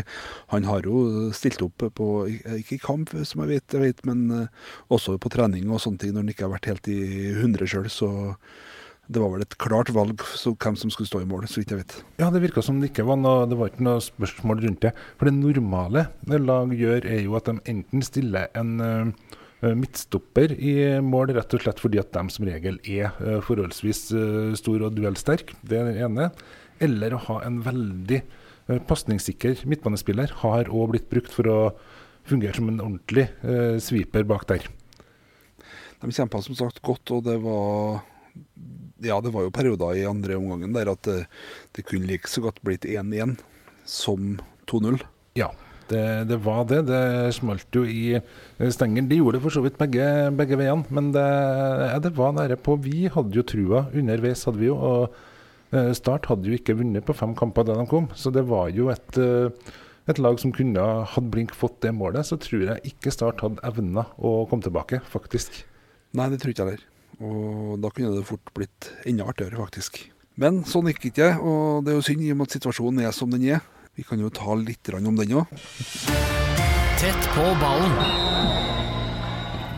han 0.50 0.66
har 0.66 0.88
jo 0.88 1.28
stilt 1.36 1.62
opp 1.62 1.84
på 1.94 2.08
Ikke 2.56 2.74
i 2.74 2.82
kamp, 2.82 3.12
som 3.22 3.44
jeg 3.44 3.52
vet, 3.52 3.76
jeg 3.76 3.84
vet 3.84 4.02
men 4.08 4.24
uh, 4.32 4.72
også 4.90 5.14
på 5.22 5.30
trening 5.30 5.70
og 5.70 5.82
sånne 5.84 6.02
ting 6.02 6.16
når 6.16 6.24
han 6.24 6.34
ikke 6.34 6.48
har 6.48 6.56
vært 6.56 6.70
helt 6.72 6.90
i 6.90 6.98
hundre 7.38 7.70
sjøl. 7.70 7.86
Så 7.92 8.10
det 9.06 9.22
var 9.22 9.30
vel 9.36 9.46
et 9.46 9.58
klart 9.62 9.92
valg 9.94 10.26
hvem 10.26 10.78
som 10.80 10.90
skulle 10.90 11.06
stå 11.06 11.22
i 11.22 11.30
mål, 11.30 11.46
så 11.46 11.62
vidt 11.62 11.76
jeg 11.76 11.84
vet. 11.84 11.98
Ja, 12.18 12.32
det 12.34 12.42
virka 12.42 12.64
som 12.66 12.82
det 12.82 12.90
ikke 12.90 13.06
var 13.06 13.20
noe, 13.22 13.46
det 13.46 13.58
var 13.60 13.70
ikke 13.70 13.86
noe 13.86 14.02
spørsmål 14.02 14.64
rundt 14.66 14.82
det. 14.88 14.96
For 15.20 15.30
det 15.30 15.38
normale 15.38 16.08
lag 16.26 16.74
gjør, 16.74 17.06
er 17.06 17.22
jo 17.22 17.38
at 17.38 17.46
de 17.46 17.60
enten 17.70 18.02
stiller 18.02 18.50
en 18.58 18.74
midtstopper 19.64 20.52
i 20.52 20.74
mål, 21.04 21.32
rett 21.36 21.54
og 21.56 21.62
slett 21.64 21.80
fordi 21.80 22.00
at 22.02 22.12
de 22.12 22.24
som 22.32 22.46
regel 22.48 22.76
er 22.84 23.14
uh, 23.22 23.38
forholdsvis 23.44 24.02
uh, 24.12 24.50
stor 24.58 24.84
og 24.88 24.96
duellsterk, 24.98 25.54
det 25.66 25.78
er 25.80 25.88
det 25.90 26.02
ene. 26.04 26.30
Eller 26.82 27.16
å 27.16 27.22
ha 27.30 27.38
en 27.46 27.62
veldig 27.64 28.20
pasningssikker 28.90 29.62
midtbanespiller 29.70 30.32
har 30.42 30.68
òg 30.74 30.90
blitt 30.90 31.06
brukt 31.08 31.30
for 31.32 31.48
å 31.48 31.58
fungere 32.26 32.58
som 32.58 32.66
en 32.68 32.82
ordentlig 32.82 33.28
sviper 33.80 34.26
bak 34.26 34.42
der. 34.50 34.66
De 36.02 36.10
kjempa 36.10 36.40
som 36.42 36.58
sagt 36.58 36.82
godt, 36.84 37.12
og 37.14 37.22
det 37.28 37.38
var 37.44 38.02
ja, 39.06 39.20
det 39.22 39.32
var 39.32 39.46
jo 39.46 39.54
perioder 39.54 40.00
i 40.00 40.08
andre 40.08 40.36
omgangen 40.36 40.74
der 40.74 40.90
at 40.92 41.06
det, 41.06 41.20
det 41.78 41.86
kunne 41.88 42.10
like 42.10 42.28
så 42.28 42.42
godt 42.44 42.58
blitt 42.66 42.84
1-1 42.88 43.38
som 43.86 44.34
2-0. 44.66 44.98
Ja, 45.38 45.52
det, 45.90 46.02
det, 46.30 46.38
var 46.44 46.66
det. 46.70 46.82
Det 46.88 47.00
smalt 47.36 47.76
jo 47.76 47.84
i 47.86 48.18
stengelen. 48.72 49.08
De 49.10 49.20
gjorde 49.20 49.38
det 49.38 49.44
for 49.46 49.54
så 49.54 49.62
vidt 49.64 49.78
begge, 49.80 50.06
begge 50.38 50.58
veiene, 50.58 50.86
men 50.94 51.12
det, 51.14 51.24
ja, 51.24 51.98
det, 52.02 52.14
var 52.16 52.36
nære 52.36 52.58
på. 52.60 52.78
Vi 52.84 53.06
hadde 53.12 53.36
jo 53.36 53.46
trua 53.46 53.86
underveis, 53.94 54.44
hadde 54.48 54.62
vi 54.62 54.70
jo. 54.70 54.76
Og 54.76 55.76
eh, 55.76 55.92
Start 55.96 56.28
hadde 56.30 56.50
jo 56.50 56.56
ikke 56.58 56.78
vunnet 56.78 57.06
på 57.06 57.16
fem 57.16 57.36
kamper 57.38 57.68
da 57.68 57.78
de 57.78 57.86
kom, 57.90 58.10
så 58.18 58.32
det 58.34 58.46
var 58.50 58.72
jo 58.74 58.90
et, 58.94 59.20
eh, 59.20 59.72
et 60.10 60.20
lag 60.22 60.40
som 60.42 60.54
kunne 60.54 60.88
Hadde 61.12 61.32
Blink 61.32 61.54
fått 61.56 61.80
det 61.84 61.94
målet, 61.96 62.28
så 62.28 62.38
tror 62.40 62.68
jeg 62.70 62.92
ikke 62.92 63.14
Start 63.14 63.44
hadde 63.44 63.62
evna 63.66 64.08
å 64.18 64.42
komme 64.50 64.66
tilbake, 64.66 65.02
faktisk. 65.12 65.62
Nei, 66.16 66.30
det 66.32 66.42
tror 66.42 66.54
ikke 66.54 66.66
jeg 66.66 66.76
heller. 66.76 66.92
Og 67.16 67.78
da 67.80 67.88
kunne 67.94 68.12
det 68.12 68.28
fort 68.28 68.52
blitt 68.56 68.90
enda 69.08 69.24
artigere, 69.30 69.56
faktisk. 69.60 70.02
Men 70.36 70.60
sånn 70.68 70.90
gikk 70.90 71.08
ikke 71.10 71.30
og 71.40 71.86
det 71.86 71.94
er 71.94 71.96
jo 71.96 72.04
synd 72.04 72.24
i 72.26 72.32
og 72.34 72.38
med 72.38 72.50
at 72.50 72.56
situasjonen 72.58 73.06
er 73.08 73.14
som 73.16 73.32
den 73.32 73.46
er. 73.56 73.62
Vi 73.96 74.04
kan 74.04 74.20
jo 74.20 74.28
ta 74.28 74.52
litt 74.60 74.90
om 74.92 75.16
den 75.16 75.30
òg. 75.40 75.52
Tett 77.00 77.28
på 77.32 77.44
ballen. 77.62 77.94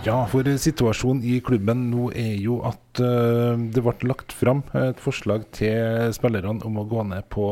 Ja, 0.02 0.24
for 0.26 0.42
situasjonen 0.42 1.22
i 1.22 1.36
klubben 1.44 1.84
nå 1.92 2.08
er 2.18 2.34
jo 2.42 2.56
at 2.66 2.98
uh, 2.98 3.54
det 3.54 3.84
ble 3.84 4.10
lagt 4.10 4.34
fram 4.34 4.64
et 4.74 4.98
forslag 4.98 5.46
til 5.54 6.10
spillerne 6.16 6.66
om 6.66 6.80
å 6.82 6.86
gå 6.90 7.06
ned 7.06 7.30
på 7.30 7.46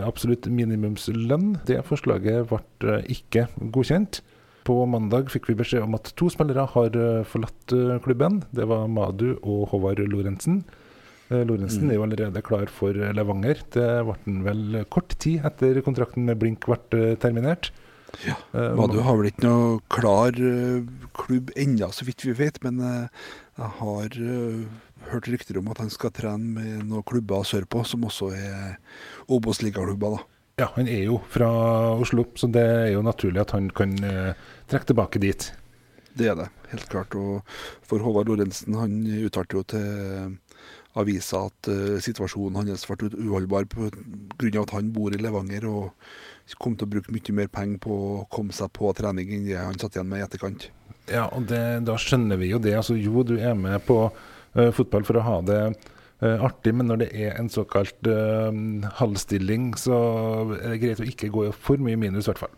absolutt 0.00 0.48
minimumslønn. 0.48 1.58
Det 1.68 1.82
forslaget 1.84 2.48
ble 2.48 3.00
ikke 3.12 3.50
godkjent. 3.60 4.22
På 4.64 4.80
mandag 4.88 5.28
fikk 5.32 5.50
vi 5.50 5.60
beskjed 5.60 5.84
om 5.84 6.00
at 6.00 6.14
to 6.16 6.32
spillere 6.32 6.64
har 6.78 6.96
forlatt 7.28 7.76
klubben. 8.06 8.40
Det 8.56 8.64
var 8.72 8.88
Madu 8.88 9.34
og 9.40 9.66
Håvard 9.74 10.00
Lorentzen. 10.08 10.62
Lorentzen 11.30 11.86
mm. 11.86 11.92
er 11.92 11.98
jo 11.98 12.06
allerede 12.06 12.42
klar 12.46 12.72
for 12.74 12.96
Levanger. 13.16 13.62
Det 13.70 13.86
ble 14.06 14.16
han 14.24 14.42
vel 14.46 14.80
kort 14.90 15.14
tid 15.22 15.46
etter 15.46 15.78
kontrakten 15.86 16.26
med 16.26 16.40
Blink 16.40 16.66
ble 16.66 17.14
terminert. 17.22 17.70
Ja, 18.26 18.34
Madu 18.74 18.98
har 19.06 19.14
vel 19.20 19.28
ikke 19.30 19.46
noe 19.46 19.76
klar 19.94 20.34
klubb 21.14 21.52
ennå, 21.54 21.92
så 21.94 22.02
vidt 22.08 22.24
vi 22.26 22.34
vet. 22.34 22.58
Men 22.66 22.80
jeg 22.82 23.70
har 23.78 24.18
hørt 25.12 25.30
rykter 25.30 25.60
om 25.60 25.70
at 25.70 25.80
han 25.84 25.92
skal 25.94 26.12
trene 26.14 26.56
med 26.58 26.84
noen 26.90 27.06
klubber 27.06 27.46
sørpå, 27.46 27.84
som 27.86 28.04
også 28.08 28.32
er 28.34 28.76
Obos-ligaklubber. 29.30 30.18
Ja, 30.60 30.68
han 30.74 30.90
er 30.92 31.06
jo 31.06 31.20
fra 31.32 31.48
Oslo, 31.96 32.26
så 32.36 32.50
det 32.52 32.62
er 32.66 32.90
jo 32.92 33.04
naturlig 33.06 33.40
at 33.40 33.54
han 33.56 33.70
kan 33.72 33.94
eh, 34.04 34.36
trekke 34.68 34.90
tilbake 34.90 35.22
dit. 35.22 35.46
Det 36.12 36.26
er 36.28 36.36
det, 36.36 36.48
helt 36.72 36.88
klart. 36.92 37.14
Og 37.16 37.40
for 37.86 38.02
Håvard 38.04 38.28
Lorentzen, 38.28 38.76
han 38.76 38.98
uttalte 39.22 39.56
jo 39.56 39.64
til 39.72 40.34
avisa 40.98 41.44
at 41.48 41.70
uh, 41.70 41.98
situasjonen 42.02 42.58
hans 42.60 42.86
ble 42.88 43.10
uholdbar 43.14 43.68
pga. 43.70 44.62
at 44.62 44.74
han 44.74 44.90
bor 44.94 45.14
i 45.14 45.20
Levanger 45.20 45.66
og 45.70 45.92
kom 46.58 46.74
til 46.74 46.88
å 46.88 46.90
bruke 46.96 47.14
mye 47.14 47.36
mer 47.36 47.48
penger 47.52 47.78
på 47.84 47.94
å 47.94 48.26
komme 48.32 48.54
seg 48.56 48.72
på 48.74 48.90
trening 48.98 49.30
enn 49.36 49.46
det 49.46 49.58
han 49.60 49.78
satt 49.78 49.94
igjen 49.94 50.10
med 50.10 50.22
i 50.22 50.26
etterkant. 50.26 50.66
Ja, 51.10 51.28
og 51.34 51.46
det, 51.50 51.62
da 51.86 51.96
skjønner 51.98 52.38
vi 52.40 52.50
jo 52.50 52.58
det. 52.62 52.74
Altså, 52.78 52.96
jo, 52.98 53.22
du 53.26 53.36
er 53.38 53.54
med 53.58 53.82
på 53.86 54.02
uh, 54.10 54.70
fotball 54.74 55.06
for 55.06 55.18
å 55.18 55.26
ha 55.26 55.36
det 55.46 55.60
uh, 55.70 56.46
artig, 56.46 56.74
men 56.74 56.90
når 56.90 57.04
det 57.04 57.10
er 57.26 57.38
en 57.38 57.50
såkalt 57.50 58.10
uh, 58.10 58.50
halvstilling, 58.98 59.72
så 59.78 60.00
er 60.58 60.74
det 60.74 60.82
greit 60.82 61.04
å 61.04 61.08
ikke 61.10 61.32
gå 61.34 61.46
for 61.54 61.82
mye 61.82 61.98
minus, 61.98 62.26
i 62.26 62.32
hvert 62.32 62.44
fall. 62.46 62.56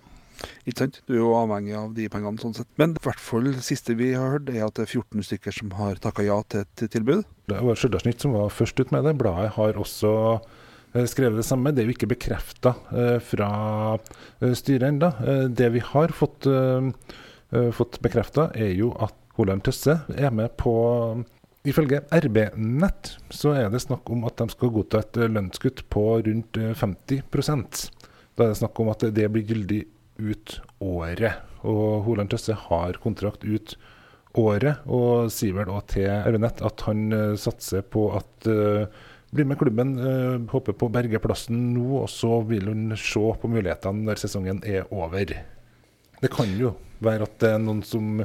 Ikke 0.67 0.79
sant? 0.85 1.01
Du 1.07 1.15
er 1.15 1.21
jo 1.21 1.35
avhengig 1.39 1.77
av 1.79 1.93
de 1.97 2.09
pengene, 2.13 2.41
sånn 2.43 2.57
sett. 2.57 2.69
Men 2.81 2.97
i 2.97 3.05
hvert 3.05 3.23
fall 3.23 3.51
det 3.51 3.65
siste 3.67 3.97
vi 3.99 4.13
har 4.17 4.37
hørt, 4.37 4.51
er 4.53 4.67
at 4.67 4.79
det 4.79 4.87
er 4.87 4.95
14 5.01 5.27
stykker 5.29 5.57
som 5.59 5.73
har 5.79 6.01
takka 6.03 6.27
ja 6.27 6.41
til 6.51 6.65
et 6.65 6.85
tilbud. 6.93 7.25
Det 7.53 7.61
var 7.67 7.79
Stjørdalsnytt 7.79 8.25
som 8.25 8.37
var 8.37 8.53
først 8.55 8.81
ut 8.81 8.93
med 8.95 9.07
det. 9.09 9.17
Bladet 9.21 9.55
har 9.59 9.81
også 9.81 10.13
skrevet 11.09 11.41
det 11.41 11.47
samme. 11.49 11.73
Det 11.73 11.83
er 11.83 11.89
jo 11.89 11.97
ikke 11.97 12.11
bekrefta 12.13 12.75
fra 13.25 13.51
styret 14.57 14.91
ennå. 14.91 15.13
Det 15.49 15.71
vi 15.73 15.85
har 15.93 16.13
fått, 16.17 16.49
fått 17.79 18.01
bekrefta, 18.05 18.51
er 18.55 18.75
jo 18.77 18.93
at 19.01 19.17
Holand 19.39 19.65
Tøsse 19.65 20.03
er 20.13 20.35
med 20.35 20.53
på 20.61 20.75
Ifølge 21.63 22.01
RB-nett 22.11 23.13
så 23.31 23.53
er 23.55 23.69
det 23.71 23.85
snakk 23.85 24.09
om 24.11 24.25
at 24.27 24.41
de 24.41 24.51
skal 24.51 24.73
godta 24.75 24.99
et 24.99 25.19
lønnskutt 25.31 25.85
på 25.95 26.03
rundt 26.27 26.59
50 26.59 27.23
Da 27.31 28.43
er 28.43 28.51
det 28.51 28.59
snakk 28.59 28.81
om 28.83 28.91
at 28.91 29.05
det 29.15 29.29
blir 29.31 29.47
gyldig 29.47 29.85
ut 30.21 30.59
året. 30.83 31.41
Og 31.69 32.03
Holand 32.07 32.33
Tøsse 32.33 32.57
har 32.69 32.99
kontrakt 33.03 33.47
ut 33.47 33.77
året, 34.39 34.85
og 34.89 35.31
sier 35.33 35.57
vel 35.57 35.73
òg 35.73 35.87
til 35.93 36.09
RB-nett 36.09 36.63
at 36.65 36.85
han 36.89 37.03
uh, 37.13 37.35
satser 37.37 37.85
på 37.85 38.07
at 38.17 38.49
uh, 38.49 38.87
blir 39.33 39.49
med 39.49 39.61
klubben, 39.61 39.93
uh, 40.01 40.39
håper 40.53 40.77
på 40.77 40.89
å 40.89 40.95
berge 40.95 41.21
plassen 41.23 41.75
nå, 41.75 42.05
og 42.05 42.09
så 42.13 42.41
vil 42.49 42.71
hun 42.73 42.97
se 42.97 43.21
på 43.21 43.51
mulighetene 43.53 44.09
når 44.09 44.23
sesongen 44.25 44.63
er 44.65 44.89
over. 44.89 45.37
Det 46.23 46.33
kan 46.33 46.49
jo 46.57 46.73
være 47.05 47.29
at 47.29 47.37
det 47.43 47.53
er 47.57 47.61
noen 47.63 47.85
som 47.85 48.23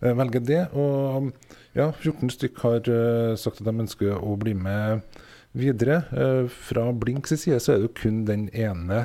velger 0.00 0.40
det. 0.40 0.62
og 0.72 1.32
ja, 1.76 1.90
14 1.92 2.32
stykk 2.34 2.62
har 2.64 2.88
uh, 2.90 3.36
sagt 3.38 3.60
at 3.60 3.68
de 3.68 3.82
ønsker 3.84 4.16
å 4.18 4.34
bli 4.40 4.56
med 4.58 5.04
videre. 5.56 6.02
Uh, 6.10 6.50
fra 6.50 6.88
Blinks 6.90 7.34
side 7.36 7.60
så 7.62 7.74
er 7.74 7.78
det 7.80 7.90
jo 7.90 7.96
kun 8.00 8.24
den 8.26 8.48
ene, 8.50 9.04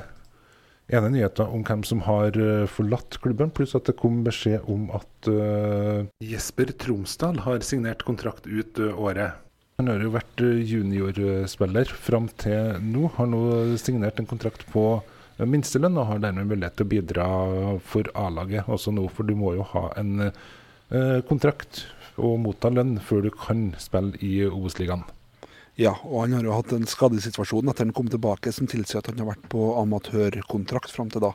ene 0.93 1.09
nyheten 1.13 1.49
om 1.49 1.63
hvem 1.65 1.81
som 1.87 2.03
har 2.05 2.35
uh, 2.37 2.67
forlatt 2.69 3.17
klubben, 3.23 3.53
pluss 3.55 3.75
at 3.77 3.87
det 3.89 3.97
kom 3.99 4.23
beskjed 4.25 4.67
om 4.71 4.89
at 4.95 5.29
Jesper 6.21 6.69
Tromsdal 6.77 7.39
har 7.47 7.63
signert 7.65 8.05
kontrakt 8.05 8.45
ut 8.45 8.77
året. 8.93 9.41
Han 9.81 9.89
har 9.89 10.03
jo 10.05 10.13
vært 10.13 10.39
juniorspiller 10.39 11.89
fram 11.89 12.29
til 12.39 12.77
nå. 12.85 13.09
Har 13.17 13.27
nå 13.27 13.41
signert 13.81 14.21
en 14.21 14.29
kontrakt 14.29 14.63
på 14.69 14.85
minstelønn 15.41 15.97
og 15.99 16.11
har 16.11 16.21
dermed 16.23 16.47
mulighet 16.47 16.77
til 16.77 16.85
å 16.85 16.91
bidra 16.93 17.25
for 17.83 18.07
A-laget 18.15 18.69
også 18.71 18.93
nå, 18.95 19.09
for 19.11 19.27
du 19.27 19.33
må 19.35 19.55
jo 19.57 19.65
ha 19.73 19.89
en 19.99 20.29
kontrakt 21.27 21.87
og 22.15 22.37
motta 22.45 22.71
lønn 22.71 22.95
før 23.03 23.25
du 23.25 23.33
kan 23.35 23.71
spille 23.81 24.15
i 24.23 24.45
Obos-ligaen. 24.47 25.03
Ja, 25.75 25.91
og 26.08 26.22
han 26.24 26.38
har 26.38 26.46
jo 26.48 26.55
hatt 26.55 26.72
en 26.75 26.88
skadesituasjon 26.88 27.67
etter 27.67 27.84
han 27.84 27.96
kom 27.96 28.08
tilbake 28.12 28.53
som 28.55 28.70
tilsier 28.72 29.01
at 29.01 29.10
han 29.12 29.20
har 29.20 29.34
vært 29.34 29.50
på 29.51 29.74
amatørkontrakt 29.82 30.94
fram 30.94 31.12
til 31.12 31.25
da. 31.25 31.34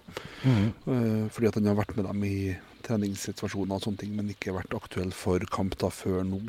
Mm. 0.49 1.29
Fordi 1.35 1.51
at 1.51 1.59
han 1.61 1.69
har 1.69 1.77
vært 1.83 1.93
med 1.99 2.09
dem 2.09 2.25
i 2.25 2.39
treningssituasjoner 2.87 3.77
og 3.77 3.85
sånne 3.85 4.01
ting, 4.01 4.15
men 4.17 4.33
ikke 4.33 4.57
vært 4.57 4.73
aktuell 4.79 5.13
for 5.13 5.45
kamp 5.53 5.77
da 5.83 5.93
før 5.93 6.25
nå. 6.25 6.41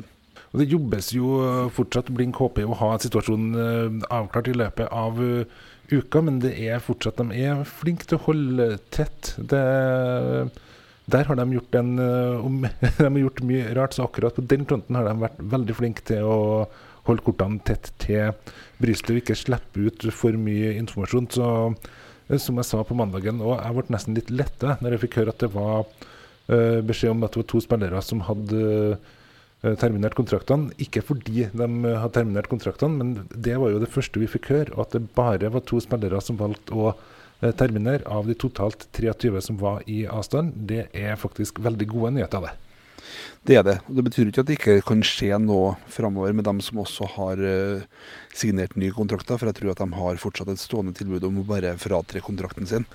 Og 0.52 0.62
Det 0.62 0.70
jobbes 0.70 1.12
jo 1.12 1.36
fortsatt. 1.76 2.08
Blink 2.16 2.40
håper 2.40 2.64
å 2.64 2.80
ha 2.80 2.94
situasjonen 3.00 3.60
uh, 3.60 4.08
avklart 4.08 4.48
i 4.48 4.56
løpet 4.56 4.88
av 4.88 5.20
uka, 5.92 6.24
men 6.24 6.40
det 6.40 6.56
er 6.64 6.80
fortsatt 6.80 7.20
de 7.20 7.44
er 7.44 7.64
flinke 7.68 8.08
til 8.08 8.20
å 8.20 8.26
holde 8.30 8.68
tett. 8.92 9.34
Det 9.36 9.64
der 11.12 11.26
har 11.26 11.36
de 11.36 11.44
gjort, 11.56 11.74
en, 11.74 11.98
eh, 11.98 12.70
de 12.98 13.04
har 13.04 13.18
gjort 13.18 13.42
mye 13.46 13.74
rart, 13.74 13.94
så 13.96 14.06
akkurat 14.06 14.34
på 14.36 14.46
den 14.46 14.64
fronten 14.68 14.96
har 14.96 15.08
de 15.08 15.18
vært 15.24 15.40
veldig 15.54 15.76
flinke 15.76 16.04
til 16.06 16.28
å 16.28 16.38
holde 17.08 17.24
kortene 17.26 17.62
tett 17.66 17.90
til 18.02 18.32
brystet 18.82 19.14
og 19.14 19.20
ikke 19.22 19.38
slippe 19.38 19.86
ut 19.86 20.06
for 20.14 20.38
mye 20.38 20.74
informasjon. 20.80 21.30
Så 21.34 21.46
eh, 22.28 22.38
som 22.38 22.60
jeg 22.60 22.68
sa 22.68 22.82
på 22.86 22.98
mandagen, 22.98 23.42
og 23.44 23.58
jeg 23.58 23.78
ble 23.78 23.94
nesten 23.94 24.18
litt 24.18 24.32
letta 24.32 24.76
når 24.80 24.96
jeg 24.96 25.04
fikk 25.06 25.20
høre 25.22 25.34
at 25.34 25.42
det 25.42 25.50
var 25.54 25.82
uh, 25.84 26.78
beskjed 26.86 27.12
om 27.12 27.26
at 27.26 27.34
det 27.34 27.42
var 27.42 27.50
to 27.52 27.62
spillere 27.64 28.02
som 28.04 28.22
hadde 28.24 28.62
uh, 28.96 29.74
terminert 29.82 30.16
kontraktene. 30.18 30.72
Ikke 30.82 31.02
fordi 31.04 31.48
de 31.50 31.68
hadde 31.86 32.14
terminert 32.14 32.50
kontraktene, 32.50 32.98
men 32.98 33.26
det 33.34 33.58
var 33.60 33.74
jo 33.74 33.82
det 33.82 33.90
første 33.92 34.22
vi 34.22 34.30
fikk 34.30 34.52
høre. 34.54 34.78
At 34.80 34.94
det 34.96 35.10
bare 35.18 35.52
var 35.52 35.66
to 35.68 35.82
spillere 35.82 36.22
som 36.24 36.40
valgte 36.40 36.72
å 36.72 36.92
terminere 36.92 37.20
terminer 37.50 38.02
av 38.06 38.26
de 38.26 38.34
totalt 38.34 38.86
23 38.92 39.40
som 39.40 39.58
var 39.58 39.82
i 39.90 40.04
avstand, 40.06 40.52
det 40.54 40.86
er 40.94 41.16
faktisk 41.18 41.58
veldig 41.62 41.88
gode 41.90 42.14
nyheter. 42.16 42.44
Det 42.46 42.71
Det 43.46 43.56
er 43.58 43.64
det. 43.66 43.76
Og 43.88 43.96
Det 43.98 44.04
betyr 44.06 44.30
ikke 44.30 44.44
at 44.44 44.50
det 44.50 44.58
ikke 44.58 44.82
kan 44.86 45.02
skje 45.06 45.38
noe 45.42 45.74
framover 45.90 46.34
med 46.36 46.46
dem 46.46 46.60
som 46.62 46.82
også 46.82 47.08
har 47.16 47.40
uh, 47.42 47.86
signert 48.34 48.76
nye 48.78 48.94
kontrakter, 48.94 49.38
for 49.38 49.50
jeg 49.50 49.58
tror 49.58 49.72
at 49.72 49.82
de 49.82 49.98
har 49.98 50.20
fortsatt 50.22 50.52
et 50.52 50.62
stående 50.62 50.94
tilbud 50.96 51.26
om 51.26 51.40
å 51.42 51.48
bare 51.48 51.74
fratre 51.80 52.22
kontrakten 52.22 52.68
sin. 52.70 52.86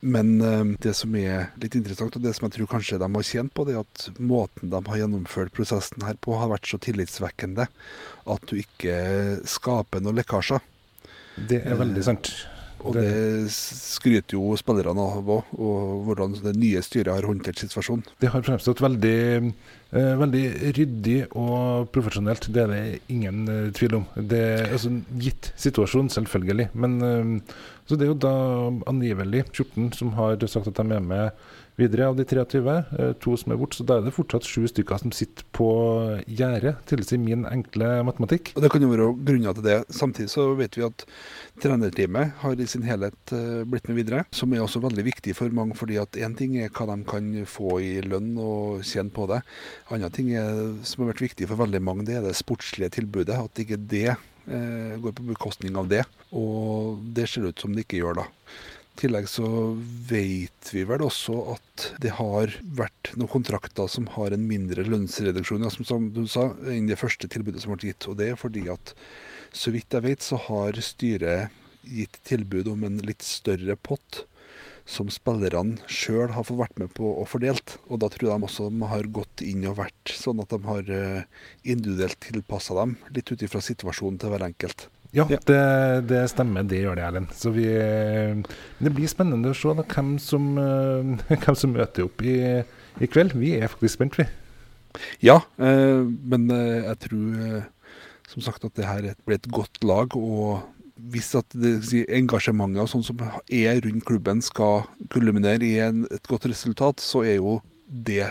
Men 0.00 0.36
uh, 0.44 0.76
det 0.84 0.92
som 0.98 1.16
er 1.16 1.50
litt 1.62 1.78
interessant, 1.78 2.16
og 2.16 2.24
det 2.24 2.34
som 2.36 2.48
jeg 2.48 2.58
tror 2.58 2.72
kanskje 2.76 3.00
de 3.00 3.08
har 3.16 3.28
tjent 3.30 3.54
på, 3.56 3.64
det 3.68 3.78
er 3.78 3.86
at 3.86 4.20
måten 4.20 4.72
de 4.72 4.82
har 4.92 5.02
gjennomført 5.02 5.56
prosessen 5.56 6.04
her 6.04 6.20
på, 6.20 6.36
har 6.36 6.52
vært 6.52 6.68
så 6.68 6.80
tillitsvekkende 6.82 7.70
at 8.30 8.48
du 8.52 8.58
ikke 8.60 9.00
skaper 9.48 10.04
noen 10.04 10.20
lekkasjer. 10.20 10.60
Det 11.48 11.62
er 11.64 11.78
veldig 11.80 12.04
sant. 12.04 12.34
Og 12.80 12.96
det 12.96 13.50
skryter 13.52 14.38
jo 14.38 14.54
spillerne 14.58 15.04
av 15.16 15.28
òg, 15.36 15.50
og 15.60 16.06
hvordan 16.06 16.38
det 16.40 16.54
nye 16.56 16.82
styret 16.84 17.12
har 17.12 17.28
håndtert 17.28 17.60
situasjonen. 17.60 18.06
Det 18.22 18.30
har 18.32 18.44
fremstått 18.46 18.80
veldig, 18.80 19.52
eh, 19.92 20.14
veldig 20.22 20.44
ryddig 20.78 21.18
og 21.36 21.90
profesjonelt, 21.92 22.48
det 22.48 22.62
er 22.64 22.72
det 22.72 23.00
ingen 23.12 23.42
eh, 23.48 23.70
tvil 23.76 24.00
om. 24.00 24.06
Det 24.16 24.40
er 24.40 24.72
altså 24.72 24.94
gitt 25.20 25.52
situasjon, 25.60 26.08
selvfølgelig. 26.16 26.70
Men 26.72 26.98
eh, 27.04 27.54
så 27.90 27.98
det 27.98 28.06
er 28.06 28.12
jo 28.12 28.20
da 28.22 28.34
angivelig 28.86 29.48
14 29.50 29.92
som 29.98 30.12
har 30.14 30.38
sagt 30.46 30.68
at 30.70 30.78
de 30.78 30.94
er 30.94 31.02
med 31.02 31.30
videre 31.78 32.08
av 32.10 32.16
de 32.18 32.24
23. 32.24 32.74
Eh, 32.98 33.12
to 33.22 33.36
som 33.38 33.52
er 33.52 33.58
borte, 33.60 33.78
så 33.78 33.86
da 33.86 33.98
er 33.98 34.06
det 34.06 34.14
fortsatt 34.16 34.46
sju 34.46 34.66
stykker 34.70 35.00
som 35.02 35.12
sitter 35.14 35.46
på 35.56 35.68
gjerdet, 36.26 36.76
tilsier 36.90 37.20
min 37.22 37.46
enkle 37.48 38.00
matematikk. 38.06 38.52
Og 38.56 38.62
Det 38.62 38.70
kan 38.72 38.82
jo 38.82 38.90
være 38.92 39.08
grunner 39.26 39.54
til 39.56 39.66
det. 39.66 39.78
Samtidig 39.94 40.30
så 40.32 40.48
vet 40.58 40.76
vi 40.78 40.86
at 40.86 41.04
trenerteamet 41.60 42.34
har 42.42 42.60
i 42.60 42.66
sin 42.66 42.86
helhet 42.86 43.34
eh, 43.36 43.62
blitt 43.64 43.88
med 43.88 44.00
videre, 44.00 44.24
som 44.32 44.52
er 44.52 44.64
også 44.64 44.82
veldig 44.82 45.06
viktig 45.06 45.36
for 45.36 45.48
mange. 45.50 45.76
fordi 45.76 45.96
at 46.00 46.16
én 46.16 46.36
ting 46.36 46.56
er 46.58 46.70
hva 46.70 46.86
de 46.90 47.04
kan 47.04 47.30
få 47.46 47.80
i 47.80 48.00
lønn 48.02 48.36
og 48.38 48.82
tjene 48.84 49.10
på 49.10 49.26
det. 49.30 49.42
Andre 49.90 50.10
ting 50.10 50.34
er, 50.34 50.74
som 50.82 51.04
har 51.04 51.12
vært 51.12 51.28
viktig 51.28 51.48
for 51.48 51.60
veldig 51.60 51.82
mange, 51.82 52.04
det 52.04 52.16
er 52.16 52.26
det 52.26 52.36
sportslige 52.36 52.90
tilbudet. 53.00 53.36
At 53.36 53.62
ikke 53.62 53.78
det 53.78 54.16
eh, 54.48 54.98
går 55.00 55.14
på 55.16 55.30
bekostning 55.30 55.76
av 55.76 55.88
det. 55.88 56.04
Og 56.32 57.00
det 57.14 57.28
ser 57.28 57.48
ut 57.48 57.58
som 57.58 57.74
det 57.74 57.86
ikke 57.86 58.02
gjør 58.02 58.22
da. 58.22 58.28
Tillegg 59.00 59.28
så 59.32 59.46
vet 60.10 60.70
vi 60.74 60.82
vel 60.84 61.00
også 61.06 61.36
at 61.54 61.86
det 62.04 62.12
har 62.18 62.52
vært 62.76 63.14
noen 63.16 63.32
kontrakter 63.32 63.88
som 63.88 64.10
har 64.16 64.34
en 64.36 64.44
mindre 64.44 64.84
lønnsreduksjon 64.84 65.64
ja, 65.64 65.70
som, 65.72 65.86
som 65.88 66.10
du 66.12 66.26
sa, 66.28 66.50
enn 66.68 66.90
det 66.90 67.00
første 67.00 67.30
tilbudet 67.32 67.62
som 67.64 67.72
ble 67.72 67.94
gitt. 67.94 68.08
Og 68.10 68.18
det 68.20 68.32
er 68.32 68.40
fordi 68.40 68.66
at 68.72 68.92
så 69.56 69.72
vidt 69.72 69.96
jeg 69.96 70.04
vet, 70.04 70.22
så 70.24 70.36
har 70.50 70.76
styret 70.84 71.56
gitt 71.88 72.20
tilbud 72.28 72.68
om 72.68 72.84
en 72.84 73.00
litt 73.06 73.24
større 73.24 73.78
pott 73.80 74.24
som 74.90 75.10
spillerne 75.12 75.78
sjøl 75.90 76.32
har 76.34 76.44
fått 76.46 76.60
vært 76.60 76.78
med 76.82 76.92
på 76.96 77.08
og 77.08 77.28
fordelt. 77.30 77.78
Og 77.88 78.02
da 78.02 78.10
tror 78.12 78.28
jeg 78.28 78.36
de 78.36 78.48
også 78.48 78.68
de 78.68 78.92
har 78.92 79.10
gått 79.20 79.44
inn 79.46 79.66
og 79.70 79.78
vært 79.80 80.14
sånn 80.16 80.42
at 80.42 80.52
de 80.52 80.60
har 80.66 80.94
eh, 80.96 81.26
individuelt 81.64 82.20
tilpassa 82.26 82.76
dem, 82.82 82.96
litt 83.14 83.30
ut 83.32 83.44
ifra 83.46 83.62
situasjonen 83.64 84.20
til 84.20 84.34
hver 84.34 84.50
enkelt. 84.50 84.90
Ja, 85.12 85.26
Ja. 85.26 85.38
Det, 85.42 85.62
det 86.06 86.20
stemmer. 86.30 86.62
Det 86.62 86.82
gjør 86.84 86.98
det, 86.98 87.06
Erlend. 87.06 87.32
Så 87.34 87.50
vi 87.50 87.66
Det 87.66 88.92
blir 88.94 89.10
spennende 89.10 89.50
å 89.50 89.56
se 89.56 89.74
da, 89.74 89.82
hvem, 89.82 90.18
som, 90.22 90.52
eh, 90.58 91.36
hvem 91.44 91.58
som 91.58 91.74
møter 91.74 92.06
opp 92.06 92.22
i, 92.22 92.36
i 93.00 93.10
kveld. 93.10 93.34
Vi 93.34 93.56
er 93.58 93.72
faktisk 93.72 93.98
spent, 93.98 94.18
vi. 94.20 94.28
Ja, 95.22 95.40
eh, 95.58 96.02
men 96.02 96.50
eh, 96.54 96.86
jeg 96.86 96.98
tror 97.06 97.40
eh, 97.46 97.68
som 98.30 98.44
sagt 98.44 98.64
at 98.66 98.76
det 98.78 98.86
her 98.86 99.08
blir 99.26 99.40
et 99.40 99.50
godt 99.50 99.82
lag. 99.86 100.14
Og 100.16 100.60
hvis 101.10 101.32
at 101.38 101.48
det, 101.56 101.78
si, 101.88 102.04
engasjementet 102.06 102.84
og 102.84 102.90
sånn 102.92 103.06
som 103.06 103.22
er 103.22 103.80
rundt 103.84 104.06
klubben 104.06 104.42
skal 104.44 104.84
kulminere 105.12 105.66
i 105.66 105.78
en, 105.82 106.04
et 106.12 106.30
godt 106.30 106.46
resultat, 106.50 107.02
så 107.02 107.24
er 107.26 107.40
jo 107.40 107.58
det 107.90 108.28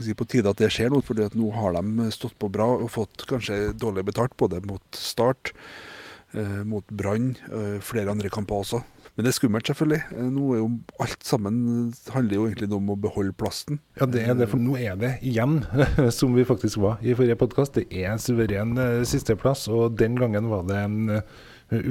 si, 0.00 0.14
på 0.18 0.28
tide 0.28 0.50
at 0.50 0.60
det 0.62 0.70
skjer 0.72 0.92
noe, 0.92 1.04
For 1.04 1.18
nå 1.18 1.50
har 1.56 1.78
de 1.78 2.08
stått 2.14 2.38
på 2.40 2.50
bra 2.52 2.68
og 2.78 2.90
fått 2.92 3.26
kanskje 3.30 3.72
dårlig 3.78 4.06
betalt, 4.10 4.36
både 4.40 4.62
mot 4.68 4.82
Start, 4.96 5.52
eh, 6.34 6.62
mot 6.64 6.86
Brann, 6.88 7.36
eh, 7.50 7.78
flere 7.84 8.10
andre 8.10 8.30
kamper 8.32 8.62
også. 8.62 8.82
Men 9.12 9.26
det 9.26 9.32
er 9.34 9.36
skummelt, 9.36 9.68
selvfølgelig. 9.68 10.00
Eh, 10.16 10.28
Nå 10.32 10.44
er 10.54 10.60
jo 10.62 10.68
alt 11.04 11.26
sammen 11.28 11.56
handler 12.14 12.38
jo 12.38 12.46
egentlig 12.48 12.68
om 12.72 12.92
å 12.94 12.96
beholde 12.96 13.34
plasten. 13.36 13.80
Ja, 14.00 14.06
det 14.08 14.22
er 14.24 14.38
det, 14.38 14.48
for 14.48 14.62
nå 14.62 14.78
er 14.80 14.96
det 14.96 15.18
igjen, 15.20 15.58
som 16.18 16.32
vi 16.36 16.46
faktisk 16.48 16.80
var 16.80 17.02
i 17.04 17.12
forrige 17.18 17.36
podkast, 17.42 17.76
det 17.76 17.90
er 17.92 18.14
en 18.14 18.22
suveren 18.22 18.72
eh, 18.80 19.02
sisteplass. 19.08 19.66
Og 19.68 19.98
den 20.00 20.16
gangen 20.20 20.48
var 20.48 20.64
det 20.64 20.78
en 20.80 21.18
eh, 21.18 21.20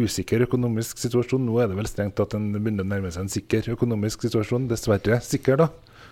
usikker 0.01 0.48
økonomisk 0.48 0.98
situasjon. 1.03 1.45
Nå 1.45 1.60
er 1.62 1.69
det 1.69 1.77
vel 1.77 1.89
strengt 1.91 2.21
at 2.25 2.33
en 2.38 2.50
begynner 2.57 2.88
å 2.88 2.89
nærme 2.89 3.13
seg 3.13 3.27
en 3.27 3.33
sikker 3.38 3.69
økonomisk 3.75 4.25
situasjon. 4.25 4.65
Dessverre 4.71 5.21
sikker, 5.25 5.62
da. 5.62 5.69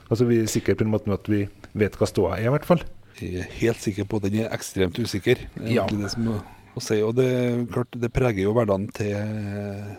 Altså 0.10 0.26
Vi 0.26 0.40
er 0.42 0.50
sikre 0.50 0.76
på 0.78 0.86
en 0.86 0.94
måte 0.94 1.14
at 1.14 1.28
vi 1.30 1.44
vet 1.78 1.98
hva 2.00 2.08
ståa 2.10 2.38
er, 2.38 2.48
i 2.50 2.54
hvert 2.54 2.66
fall. 2.66 2.82
Jeg 3.20 3.44
er 3.44 3.52
helt 3.60 3.82
sikker 3.84 4.08
på 4.10 4.18
at 4.18 4.26
den 4.30 4.40
er 4.42 4.54
ekstremt 4.56 4.98
usikker. 4.98 5.42
Det 5.56 5.74
Ja. 5.76 5.86
det 5.86 6.12
som 6.12 6.28
å, 6.32 6.40
si. 6.82 7.02
Og 7.04 7.14
det, 7.18 7.68
klart, 7.74 7.92
det 7.92 8.12
preger 8.16 8.46
jo 8.46 8.54
hverdagen 8.56 8.88
til 8.96 9.12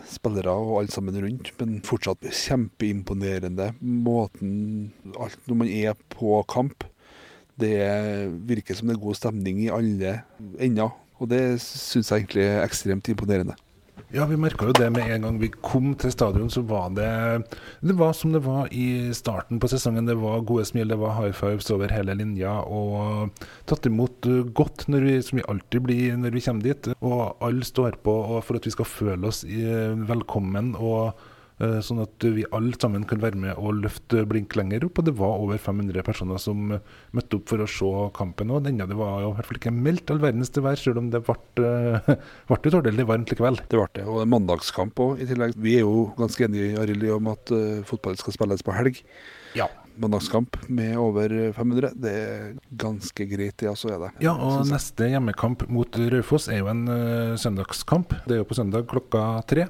spillere 0.09 0.49
og 0.49 0.79
alle 0.81 0.91
sammen 0.91 1.15
rundt. 1.21 1.51
Men 1.59 1.81
fortsatt 1.85 2.25
kjempeimponerende 2.25 3.73
måten 3.79 4.91
alt 5.19 5.37
Når 5.47 5.55
man 5.55 5.67
er 5.69 5.93
på 6.09 6.43
kamp. 6.49 6.83
Det 7.61 7.77
virker 8.47 8.75
som 8.75 8.87
det 8.89 8.97
er 8.97 9.05
god 9.05 9.15
stemning 9.15 9.59
i 9.61 9.69
alle 9.69 10.23
ender. 10.57 10.89
Og 11.21 11.29
det 11.29 11.61
syns 11.61 12.09
jeg 12.09 12.23
egentlig 12.23 12.47
er 12.49 12.63
ekstremt 12.65 13.07
imponerende. 13.07 13.53
Ja, 14.09 14.25
vi 14.25 14.37
merka 14.39 14.67
jo 14.67 14.73
det 14.75 14.89
med 14.91 15.07
en 15.13 15.25
gang 15.25 15.37
vi 15.39 15.49
kom 15.63 15.93
til 15.99 16.11
stadion, 16.11 16.49
så 16.51 16.63
var 16.67 16.89
det 16.97 17.07
Det 17.81 17.95
var 17.99 18.13
som 18.17 18.33
det 18.33 18.41
var 18.43 18.67
i 18.73 19.13
starten 19.13 19.59
på 19.59 19.69
sesongen. 19.71 20.05
Det 20.05 20.17
var 20.19 20.41
gode 20.41 20.65
smil, 20.65 20.87
det 20.87 20.99
var 20.99 21.15
high 21.19 21.31
fives 21.31 21.69
over 21.71 21.91
hele 21.93 22.15
linja. 22.17 22.57
Og 22.65 23.31
tatt 23.69 23.85
imot 23.85 24.25
eh, 24.25 24.43
godt, 24.51 24.87
vi, 24.87 25.21
som 25.21 25.37
vi 25.39 25.47
alltid 25.47 25.85
blir 25.85 26.17
når 26.17 26.35
vi 26.35 26.41
kommer 26.41 26.63
dit. 26.63 26.91
Og 26.99 27.37
alle 27.39 27.67
står 27.67 28.01
på 28.03 28.15
for 28.41 28.57
at 28.57 28.65
vi 28.65 28.73
skal 28.73 28.89
føle 28.89 29.27
oss 29.27 29.43
eh, 29.45 29.93
velkommen. 30.09 30.75
og 30.75 31.13
Sånn 31.85 32.01
at 32.01 32.23
vi 32.25 32.45
alle 32.55 32.73
sammen 32.81 33.03
kan 33.05 33.21
være 33.21 33.37
med 33.37 33.59
og 33.59 33.81
løfte 33.83 34.23
blink 34.29 34.55
lenger 34.57 34.85
opp. 34.87 35.01
Og 35.01 35.07
det 35.07 35.13
var 35.19 35.41
over 35.41 35.59
500 35.61 36.05
personer 36.05 36.41
som 36.41 36.71
eh, 36.75 36.83
møtte 37.17 37.37
opp 37.37 37.51
for 37.51 37.63
å 37.63 37.67
se 37.69 37.91
kampen. 38.17 38.53
Og 38.53 38.63
denne 38.65 38.87
det 38.89 38.97
var 38.97 39.21
jo 39.23 39.31
i 39.31 39.35
hvert 39.37 39.49
fall 39.49 39.59
ikke 39.59 39.75
meldt 39.75 40.13
all 40.13 40.21
verdens 40.23 40.53
til 40.53 40.65
vær, 40.65 40.79
selv 40.79 41.01
om 41.01 41.11
det 41.13 41.23
ble, 41.27 41.37
eh, 41.67 42.09
ble 42.49 42.59
utordentlig 42.61 43.07
varmt 43.09 43.33
likevel. 43.33 43.59
Det 43.67 43.77
ble 43.77 43.89
det. 43.99 44.07
Og 44.07 44.25
mandagskamp 44.31 45.03
òg, 45.03 45.21
i 45.21 45.29
tillegg. 45.29 45.53
Vi 45.61 45.77
er 45.79 45.85
jo 45.85 46.09
ganske 46.17 46.47
enige 46.47 46.79
Arild, 46.81 47.05
om 47.11 47.29
at 47.31 47.53
uh, 47.53 47.83
fotball 47.87 48.17
skal 48.19 48.35
spilles 48.35 48.65
på 48.65 48.75
helg. 48.75 49.01
Ja. 49.57 49.67
Mandagskamp 50.01 50.55
med 50.71 50.95
over 51.01 51.33
500, 51.57 51.93
det 51.99 52.11
er 52.15 52.51
ganske 52.79 53.27
greit, 53.27 53.57
det. 53.59 53.69
Altså 53.71 53.91
er 53.91 54.01
det. 54.05 54.11
Ja, 54.23 54.33
og 54.33 54.65
neste 54.69 55.09
hjemmekamp 55.11 55.67
mot 55.71 56.01
Raufoss 56.13 56.49
er 56.51 56.61
jo 56.63 56.71
en 56.71 56.85
uh, 56.89 57.37
søndagskamp. 57.41 58.15
Det 58.25 58.37
er 58.37 58.43
jo 58.43 58.49
på 58.49 58.57
søndag 58.57 58.87
klokka 58.91 59.25
tre. 59.49 59.67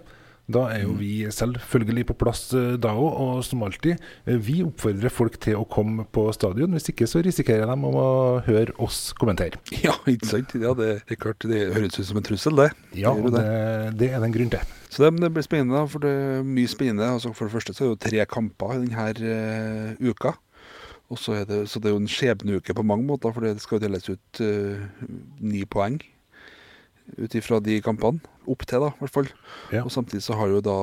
Da 0.52 0.66
er 0.74 0.84
jo 0.86 0.96
vi 1.00 1.12
selvfølgelig 1.32 2.06
på 2.12 2.16
plass 2.22 2.50
eh, 2.58 2.76
da 2.82 2.94
òg, 2.98 3.12
og 3.24 3.42
som 3.48 3.64
alltid, 3.66 4.02
eh, 4.26 4.38
vi 4.42 4.60
oppfordrer 4.66 5.14
folk 5.14 5.38
til 5.44 5.60
å 5.60 5.66
komme 5.70 6.06
på 6.12 6.28
stadion. 6.36 6.76
Hvis 6.76 6.92
ikke 6.92 7.08
så 7.10 7.24
risikerer 7.26 7.70
de 7.72 7.92
å 7.92 8.06
høre 8.48 8.76
oss 8.82 9.10
kommentere. 9.20 9.62
Ja, 9.82 9.96
ikke 10.10 10.30
sant? 10.30 10.54
Ja, 10.62 10.76
det 10.78 10.92
er 11.10 11.18
klart, 11.20 11.42
det 11.48 11.72
høres 11.74 11.98
ut 11.98 12.06
som 12.08 12.20
en 12.20 12.28
trussel, 12.28 12.60
det. 12.60 12.70
Ja, 13.00 13.16
Det 13.18 13.34
det. 13.34 13.44
er 13.48 13.98
det 13.98 14.14
en 14.28 14.36
grunn 14.36 14.54
til. 14.54 14.78
Så 14.92 15.08
det, 15.08 15.32
blir 15.32 15.46
spennende, 15.46 15.86
for 15.90 16.04
det 16.04 16.12
er 16.12 16.46
mye 16.46 16.70
spennende. 16.70 17.08
Altså, 17.16 17.32
for 17.34 17.48
det 17.48 17.56
første 17.56 17.74
så 17.74 17.84
er 17.84 17.88
det 17.88 17.94
jo 17.96 18.02
tre 18.10 18.26
kamper 18.30 18.82
denne 18.84 19.96
uh, 19.96 20.10
uka. 20.12 20.36
Og 21.12 21.20
så 21.20 21.42
er 21.42 21.46
det, 21.48 21.62
så 21.72 21.80
det 21.80 21.90
er 21.90 21.96
jo 21.96 22.02
en 22.04 22.12
skjebneuke 22.12 22.76
på 22.76 22.86
mange 22.88 23.08
måter, 23.08 23.32
for 23.36 23.44
det 23.48 23.58
skal 23.64 23.80
jo 23.80 23.86
deles 23.86 24.10
ut 24.12 24.44
uh, 24.44 24.84
ni 25.40 25.64
poeng 25.68 25.98
ut 27.18 27.36
ifra 27.38 27.60
de 27.64 27.80
kampene. 27.84 28.22
Opp 28.50 28.66
til, 28.66 28.82
da, 28.82 28.90
i 28.96 29.04
hvert 29.04 29.14
fall. 29.14 29.30
Ja. 29.74 29.84
Og 29.84 29.92
samtidig 29.94 30.24
så 30.26 30.38
har 30.40 30.50
jo 30.50 30.64
da 30.66 30.78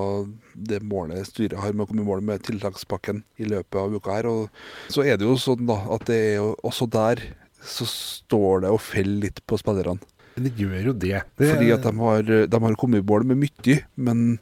det 0.54 0.82
målet 0.86 1.26
styret 1.26 1.58
har 1.58 1.74
med 1.74 1.86
å 1.86 1.90
komme 1.90 2.04
i 2.04 2.08
mål 2.08 2.22
med 2.24 2.44
tiltakspakken 2.46 3.24
i 3.40 3.48
løpet 3.50 3.80
av 3.80 3.96
uka 3.96 4.18
her. 4.18 4.30
Og 4.30 4.92
så 4.92 5.04
er 5.06 5.18
det 5.18 5.26
jo 5.26 5.34
sånn 5.40 5.66
da 5.68 5.80
at 5.96 6.06
det 6.10 6.20
er 6.30 6.34
jo 6.38 6.52
også 6.68 6.88
der 6.92 7.24
så 7.58 7.86
står 7.88 8.62
det 8.64 8.70
og 8.70 8.82
faller 8.82 9.26
litt 9.26 9.42
på 9.48 9.58
spillerne. 9.58 9.98
Det 10.38 10.52
gjør 10.54 10.90
jo 10.90 10.92
det. 10.94 11.22
det 11.38 11.48
Fordi 11.50 11.70
at 11.74 11.82
de 11.82 11.92
har, 11.98 12.28
de 12.46 12.60
har 12.62 12.76
kommet 12.78 13.02
i 13.02 13.06
mål 13.06 13.24
med 13.26 13.40
mye, 13.42 13.78
men 13.98 14.38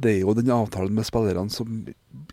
det 0.00 0.12
er 0.12 0.20
jo 0.22 0.34
den 0.36 0.52
avtalen 0.54 0.94
med 0.94 1.08
spillerne 1.08 1.50
som 1.52 1.82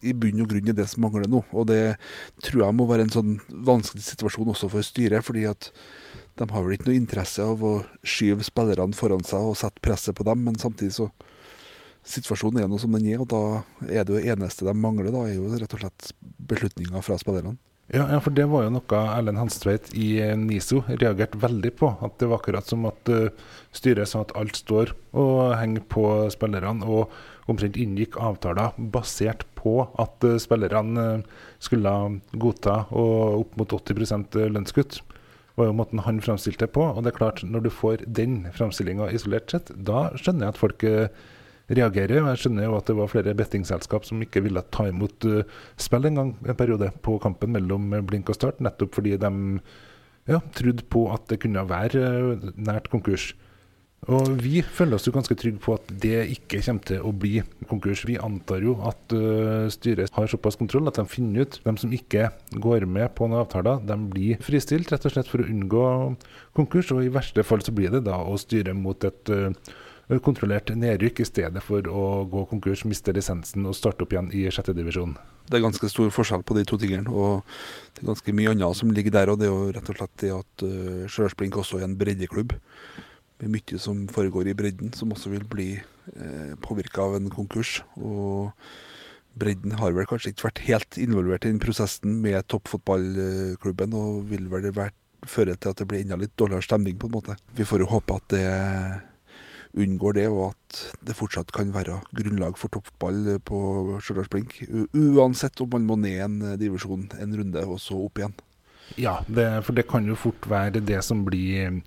i 0.06 0.14
bunn 0.14 0.44
og 0.44 0.52
grunn 0.52 0.70
er 0.70 0.78
det 0.78 0.88
som 0.92 1.04
mangler 1.06 1.26
nå. 1.32 1.42
Og 1.52 1.68
det 1.72 1.98
tror 2.46 2.68
jeg 2.68 2.78
må 2.78 2.88
være 2.90 3.08
en 3.08 3.16
sånn 3.16 3.40
vanskelig 3.50 4.06
situasjon 4.06 4.54
også 4.54 4.70
for 4.72 4.86
styret, 4.86 5.26
fordi 5.26 5.48
at 5.50 5.72
de 6.40 6.50
har 6.54 6.66
vel 6.66 6.76
ikke 6.78 6.90
noe 6.90 7.00
interesse 7.00 7.44
av 7.44 7.64
å 7.66 7.74
skyve 8.06 8.46
spillerne 8.46 8.98
foran 8.98 9.26
seg 9.28 9.52
og 9.52 9.58
sette 9.60 9.84
presset 9.84 10.18
på 10.18 10.26
dem, 10.28 10.46
men 10.48 10.60
samtidig 10.62 10.98
så 11.00 11.12
Situasjonen 12.08 12.62
er 12.62 12.70
nå 12.72 12.78
som 12.80 12.94
den 12.96 13.04
er, 13.12 13.20
og 13.20 13.28
da 13.28 13.40
er 13.92 14.06
det 14.08 14.14
jo 14.16 14.32
eneste 14.32 14.64
de 14.64 14.72
mangler, 14.80 15.10
da 15.12 15.26
er 15.28 15.34
jo 15.36 15.50
rett 15.52 15.74
og 15.76 15.82
slett 15.82 16.14
beslutninger 16.48 17.04
fra 17.04 17.18
spillerne. 17.20 17.58
Ja, 17.88 18.04
ja, 18.12 18.18
for 18.20 18.36
det 18.36 18.44
var 18.52 18.66
jo 18.66 18.72
noe 18.76 19.00
Erlend 19.14 19.40
Hanstveit 19.40 19.94
i 19.96 20.20
NISO 20.36 20.82
reagerte 20.90 21.40
veldig 21.40 21.72
på. 21.80 21.94
At 22.04 22.18
det 22.20 22.28
var 22.28 22.42
akkurat 22.42 22.68
som 22.68 22.84
at 22.90 23.12
eh, 23.12 23.30
styret 23.76 24.12
sa 24.12 24.26
at 24.26 24.34
alt 24.36 24.60
står 24.60 24.92
og 25.16 25.54
henger 25.56 25.86
på 25.88 26.04
spillerne, 26.34 26.84
og 26.84 27.14
omtrent 27.48 27.80
inngikk 27.80 28.20
avtaler 28.20 28.76
basert 28.92 29.46
på 29.56 29.78
at 30.04 30.28
eh, 30.28 30.36
spillerne 30.44 31.06
eh, 31.14 31.46
skulle 31.64 31.94
godta 32.36 32.82
opp 32.92 33.56
mot 33.56 33.78
80% 33.80 34.36
lønnskutt. 34.52 35.00
Var 35.58 35.72
jo 35.72 35.78
måten 35.78 36.04
han 36.06 36.22
framstilte 36.22 36.68
det 36.68 36.76
på. 36.76 36.86
Og 36.86 37.02
det 37.04 37.14
er 37.14 37.18
klart, 37.18 37.42
når 37.44 37.66
du 37.66 37.72
får 37.74 38.06
den 38.06 38.46
framstillinga 38.54 39.10
isolert 39.16 39.52
sett, 39.52 39.72
da 39.74 40.08
skjønner 40.16 40.48
jeg 40.48 40.56
at 40.56 40.62
folk 40.62 40.86
eh, 40.88 41.26
reagerer. 41.74 42.22
Og 42.22 42.32
jeg 42.32 42.44
skjønner 42.44 42.68
jo 42.68 42.78
at 42.78 42.90
det 42.90 42.98
var 43.00 43.12
flere 43.12 43.36
bettingselskap 43.38 44.08
som 44.08 44.22
ikke 44.24 44.44
ville 44.46 44.64
ta 44.74 44.88
imot 44.92 45.28
uh, 45.28 45.42
spill 45.82 46.08
en 46.10 46.22
gang 46.22 46.32
en 46.46 46.60
periode 46.60 46.92
på 47.06 47.18
kampen 47.24 47.56
mellom 47.56 47.92
eh, 47.94 48.06
Blink 48.06 48.32
og 48.32 48.38
Start, 48.40 48.62
nettopp 48.64 48.96
fordi 48.98 49.18
de 49.20 49.34
ja, 50.28 50.42
trodde 50.56 50.86
på 50.92 51.08
at 51.14 51.28
det 51.32 51.42
kunne 51.44 51.66
være 51.68 52.06
eh, 52.06 52.48
nært 52.56 52.92
konkurs. 52.94 53.32
Og 54.06 54.30
vi 54.40 54.62
føler 54.62 54.96
oss 54.96 55.08
jo 55.08 55.12
ganske 55.12 55.36
trygge 55.36 55.60
på 55.60 55.74
at 55.74 55.90
det 56.04 56.20
ikke 56.32 56.62
kommer 56.64 56.84
til 56.86 57.02
å 57.04 57.12
bli 57.12 57.42
konkurs. 57.68 58.06
Vi 58.08 58.20
antar 58.22 58.62
jo 58.64 58.76
at 58.88 59.16
uh, 59.18 59.66
styret 59.74 60.14
har 60.16 60.30
såpass 60.32 60.56
kontroll 60.60 60.88
at 60.88 61.00
de 61.00 61.04
finner 61.10 61.44
ut 61.44 61.58
de 61.66 61.74
som 61.82 61.96
ikke 61.96 62.30
går 62.54 62.86
med 62.86 63.10
på 63.18 63.28
noen 63.28 63.42
avtaler. 63.42 63.82
De 63.84 63.98
blir 64.14 64.40
fristilt 64.46 64.94
rett 64.94 65.10
og 65.10 65.16
slett 65.16 65.28
for 65.32 65.44
å 65.44 65.50
unngå 65.50 65.84
konkurs, 66.56 66.94
og 66.94 67.04
i 67.04 67.12
verste 67.12 67.44
fall 67.44 67.66
så 67.66 67.74
blir 67.76 67.92
det 67.98 68.06
da 68.06 68.22
å 68.22 68.38
styre 68.40 68.78
mot 68.78 69.10
et 69.10 69.34
uh, 69.34 69.50
kontrollert 70.24 70.72
nedrykk 70.72 71.20
i 71.20 71.28
stedet 71.28 71.66
for 71.66 71.90
å 71.92 72.06
gå 72.32 72.46
konkurs, 72.54 72.86
miste 72.88 73.12
lisensen 73.12 73.68
og 73.68 73.76
starte 73.76 74.06
opp 74.06 74.16
igjen 74.16 74.32
i 74.32 74.46
sjette 74.54 74.78
divisjon. 74.78 75.18
Det 75.48 75.60
er 75.60 75.66
ganske 75.66 75.90
stor 75.92 76.14
forskjell 76.16 76.46
på 76.48 76.56
de 76.56 76.64
to 76.68 76.80
tingene, 76.80 77.12
og 77.12 77.44
det 77.96 78.06
er 78.06 78.14
ganske 78.14 78.36
mye 78.40 78.54
annet 78.54 78.80
som 78.80 78.94
ligger 78.96 79.18
der. 79.18 79.34
Og 79.34 79.42
det 79.42 79.50
er 79.50 79.52
jo 79.52 79.76
rett 79.76 79.92
og 79.92 80.00
slett 80.00 80.16
det 80.24 80.32
at 80.38 80.64
uh, 80.64 81.04
Stjørdals 81.12 81.66
også 81.66 81.82
er 81.82 81.90
en 81.90 82.00
breddeklubb, 82.00 82.56
med 83.42 83.54
mye 83.54 83.80
som 83.82 84.06
foregår 84.12 84.50
i 84.50 84.58
bredden, 84.58 84.94
som 84.98 85.12
også 85.14 85.32
vil 85.34 85.46
bli 85.50 85.72
eh, 85.78 86.54
påvirka 86.64 87.06
av 87.06 87.18
en 87.18 87.30
konkurs. 87.34 87.82
Og 87.98 88.54
bredden 89.38 89.76
har 89.78 89.94
vel 89.96 90.08
kanskje 90.10 90.34
ikke 90.34 90.48
vært 90.50 90.64
helt 90.68 90.98
involvert 91.02 91.46
i 91.46 91.52
den 91.52 91.62
prosessen 91.62 92.18
med 92.24 92.48
toppfotballklubben, 92.50 93.94
og 93.98 94.24
vil 94.32 94.50
vel 94.54 94.72
vært, 94.74 94.98
føre 95.28 95.56
til 95.58 95.74
at 95.74 95.80
det 95.82 95.88
blir 95.90 96.04
enda 96.04 96.18
litt 96.22 96.36
dårligere 96.38 96.66
stemning, 96.66 96.98
på 97.02 97.10
en 97.10 97.16
måte. 97.18 97.38
Vi 97.58 97.66
får 97.66 97.82
jo 97.82 97.90
håpe 97.90 98.20
at 98.20 98.28
det 98.34 98.48
unngår 99.78 100.18
det, 100.18 100.28
og 100.30 100.52
at 100.52 100.82
det 101.06 101.16
fortsatt 101.18 101.52
kan 101.54 101.74
være 101.74 102.00
grunnlag 102.18 102.58
for 102.58 102.74
toppfotball 102.74 103.38
på 103.46 103.60
Stjørdals 104.02 104.30
Blink. 104.34 104.60
Uansett 104.94 105.62
om 105.62 105.74
man 105.74 105.88
må 105.90 105.98
ned 106.02 106.22
en 106.24 106.38
divisjon 106.62 107.10
en 107.18 107.38
runde, 107.42 107.66
og 107.66 107.82
så 107.82 107.98
opp 108.06 108.22
igjen. 108.22 108.38
Ja, 108.96 109.20
det, 109.28 109.50
for 109.68 109.76
det 109.78 109.88
kan 109.92 110.08
jo 110.08 110.16
fort 110.18 110.48
være 110.50 110.80
det 110.82 111.02
som 111.06 111.26
blir 111.28 111.82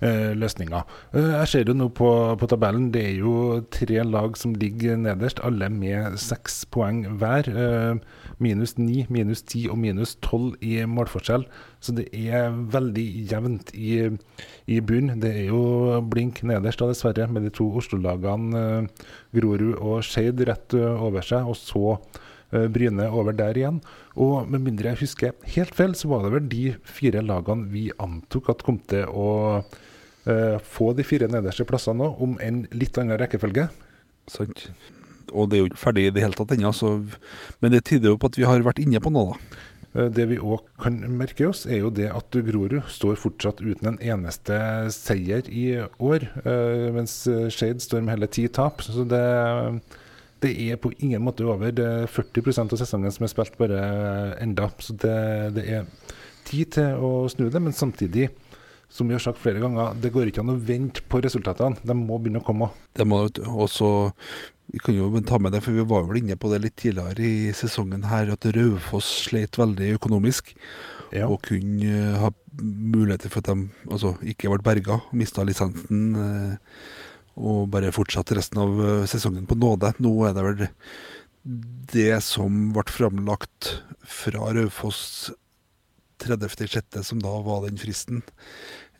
eh, 0.00 0.32
løsninga. 0.34 0.82
Eh, 1.12 1.32
jeg 1.34 1.50
ser 1.52 1.68
jo 1.68 1.76
nå 1.76 1.90
på, 1.94 2.08
på, 2.40 2.48
tabellen, 2.50 2.88
det 2.94 3.04
er 3.10 3.20
jo 3.20 3.60
tre 3.70 4.00
lag 4.06 4.38
som 4.40 4.56
ligger 4.56 4.96
nederst, 4.98 5.42
alle 5.44 5.68
med 5.70 6.16
seks 6.20 6.64
poeng 6.72 7.04
hver. 7.20 7.50
Eh, 7.52 8.24
minus 8.42 8.76
ni, 8.78 9.04
minus 9.12 9.44
ti 9.48 9.66
og 9.70 9.78
minus 9.80 10.16
tolv 10.24 10.56
i 10.64 10.80
målforskjell. 10.88 11.46
Så 11.80 11.94
det 11.96 12.08
er 12.12 12.50
veldig 12.72 13.06
jevnt 13.30 13.72
i, 13.76 14.00
i 14.66 14.80
bunn. 14.80 15.14
Det 15.22 15.32
er 15.32 15.50
jo 15.52 16.00
blink 16.10 16.42
nederst, 16.46 16.82
da, 16.82 16.90
dessverre, 16.90 17.28
med 17.30 17.46
de 17.46 17.52
to 17.54 17.68
Oslo-lagene 17.78 18.62
eh, 18.62 19.10
Grorud 19.36 19.76
og 19.76 20.00
Skeid 20.06 20.42
rett 20.48 20.76
eh, 20.76 21.04
over 21.08 21.24
seg. 21.24 21.46
og 21.46 21.58
så 21.60 21.98
Bryne 22.50 23.08
over 23.10 23.34
der 23.36 23.58
igjen. 23.58 23.80
Og 24.14 24.48
med 24.50 24.62
mindre 24.64 24.92
jeg 24.92 25.02
husker 25.04 25.34
helt 25.56 25.74
feil, 25.76 25.96
så 25.98 26.10
var 26.12 26.24
det 26.24 26.32
vel 26.36 26.48
de 26.50 26.64
fire 26.86 27.22
lagene 27.24 27.68
vi 27.72 27.88
antok 28.02 28.52
at 28.52 28.64
kom 28.66 28.78
til 28.88 29.08
å 29.10 29.30
uh, 29.60 30.56
få 30.62 30.92
de 30.96 31.06
fire 31.06 31.28
nederste 31.32 31.66
plassene 31.68 32.00
nå, 32.04 32.12
om 32.22 32.36
en 32.42 32.64
litt 32.76 32.98
annen 33.02 33.18
rekkefølge. 33.20 33.68
Sant. 34.30 34.68
Og 35.34 35.50
det 35.50 35.58
er 35.58 35.64
jo 35.64 35.70
ikke 35.72 35.82
ferdig 35.82 36.06
i 36.06 36.12
det 36.14 36.22
hele 36.22 36.38
tatt 36.38 36.54
ennå, 36.54 36.72
men 37.60 37.74
det 37.74 37.86
tyder 37.88 38.12
jo 38.12 38.20
på 38.20 38.30
at 38.30 38.38
vi 38.38 38.46
har 38.46 38.62
vært 38.64 38.80
inne 38.82 39.02
på 39.02 39.10
noe, 39.12 39.34
da. 39.34 39.62
Eh, 39.96 40.08
det 40.14 40.28
vi 40.30 40.38
òg 40.38 40.62
kan 40.82 41.00
merke 41.18 41.48
oss, 41.48 41.64
er 41.66 41.82
jo 41.82 41.90
det 41.90 42.08
at 42.14 42.38
Grorud 42.46 42.78
står 42.94 43.18
fortsatt 43.20 43.62
uten 43.64 43.90
en 43.90 44.00
eneste 44.00 44.56
seier 44.94 45.50
i 45.50 45.66
år. 45.98 46.28
Mens 46.94 47.24
Shade 47.26 47.82
står 47.82 48.06
med 48.06 48.16
hele 48.16 48.30
ti 48.30 48.46
tap. 48.46 48.84
Så 48.86 49.06
det 49.08 49.24
det 50.44 50.52
er 50.66 50.80
på 50.80 50.92
ingen 50.98 51.24
måte 51.24 51.46
over. 51.46 51.72
Det 51.72 51.84
er 51.84 52.10
40% 52.10 52.74
av 52.74 52.80
sesongen 52.80 53.14
som 53.14 53.26
er 53.26 53.32
spilt 53.32 53.56
bare 53.60 53.84
enda. 54.42 54.68
Så 54.82 54.96
det, 55.00 55.14
det, 55.56 55.64
er 55.78 55.86
tid 56.48 56.74
til 56.76 57.00
å 57.00 57.12
snu 57.32 57.48
det, 57.50 57.62
men 57.62 57.76
samtidig, 57.76 58.28
som 58.92 59.08
vi 59.08 59.16
har 59.16 59.24
sagt 59.24 59.40
flere 59.42 59.62
ganger, 59.62 59.96
det 60.02 60.12
går 60.14 60.30
ikke 60.30 60.44
an 60.44 60.54
å 60.54 60.60
vente 60.60 61.04
på 61.08 61.22
resultatene. 61.24 61.80
De 61.82 61.96
må 61.96 62.20
begynne 62.20 62.44
å 62.44 62.46
komme. 62.46 62.70
Det 62.96 63.08
må 63.08 63.24
også 63.26 63.88
vi 64.66 64.80
kan 64.82 64.96
jo 64.96 65.08
ta 65.22 65.38
med 65.38 65.54
det, 65.54 65.62
for 65.62 65.76
vi 65.76 65.84
var 65.86 66.06
vel 66.08 66.18
inne 66.20 66.36
på 66.38 66.50
det 66.50 66.58
litt 66.64 66.76
tidligere 66.80 67.22
i 67.22 67.52
sesongen 67.54 68.08
her, 68.10 68.32
at 68.34 68.48
Raufoss 68.56 69.08
slet 69.28 69.58
veldig 69.60 69.92
økonomisk. 69.94 70.50
Ja. 71.14 71.28
Og 71.30 71.38
kunne 71.46 72.16
ha 72.18 72.32
muligheter 72.58 73.30
for 73.30 73.44
at 73.44 73.52
de 73.52 73.68
altså, 73.86 74.16
ikke 74.26 74.50
ble 74.50 74.64
berga, 74.66 74.98
mista 75.14 75.44
lisensen. 75.46 76.08
Eh, 76.18 76.80
og 77.36 77.68
bare 77.72 77.94
fortsatte 77.94 78.36
resten 78.38 78.60
av 78.62 78.80
eh, 78.80 79.06
sesongen 79.10 79.46
på 79.48 79.58
nåde. 79.60 79.92
Nå 80.02 80.12
er 80.28 80.36
det 80.36 80.44
vel 80.46 80.68
det 81.92 82.20
som 82.26 82.70
ble 82.74 82.86
framlagt 82.90 83.76
fra 84.02 84.50
Raufoss 84.56 85.30
30.6., 86.22 87.02
som 87.04 87.20
da 87.22 87.34
var 87.44 87.66
den 87.66 87.78
fristen, 87.78 88.22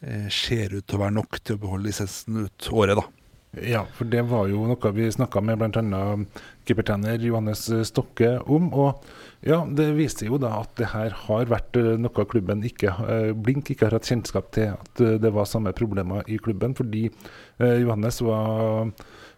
eh, 0.01 0.29
ser 0.33 0.77
ut 0.77 0.87
til 0.87 0.99
å 0.99 1.05
være 1.07 1.17
nok 1.17 1.41
til 1.41 1.57
å 1.57 1.63
beholde 1.65 1.89
lisensen 1.89 2.47
ut 2.47 2.69
året, 2.73 3.01
da. 3.01 3.07
Ja, 3.63 3.87
for 3.97 4.05
det 4.05 4.21
var 4.29 4.51
jo 4.51 4.67
noe 4.69 4.91
vi 4.93 5.07
snakka 5.09 5.41
med 5.41 5.57
bl.a. 5.57 6.01
keepertrener 6.69 7.23
Johannes 7.25 7.63
Stokke 7.89 8.35
om. 8.53 8.67
Og 8.77 9.07
ja, 9.47 9.63
det 9.65 9.87
viser 9.97 10.29
jo 10.29 10.37
da 10.41 10.51
at 10.59 10.75
det 10.77 10.91
her 10.93 11.15
har 11.25 11.49
vært 11.49 11.79
eh, 11.81 11.95
noe 12.01 12.27
klubben 12.29 12.65
ikke 12.69 12.93
eh, 13.07 13.31
Blink 13.33 13.71
ikke 13.73 13.89
har 13.89 13.97
hatt 13.97 14.09
kjennskap 14.11 14.51
til 14.53 14.75
at 14.75 15.01
eh, 15.01 15.17
det 15.23 15.33
var 15.33 15.49
samme 15.49 15.73
problemer 15.77 16.27
i 16.29 16.37
klubben. 16.43 16.77
Fordi 16.77 17.09
Johannes 17.57 18.21
var 18.21 18.91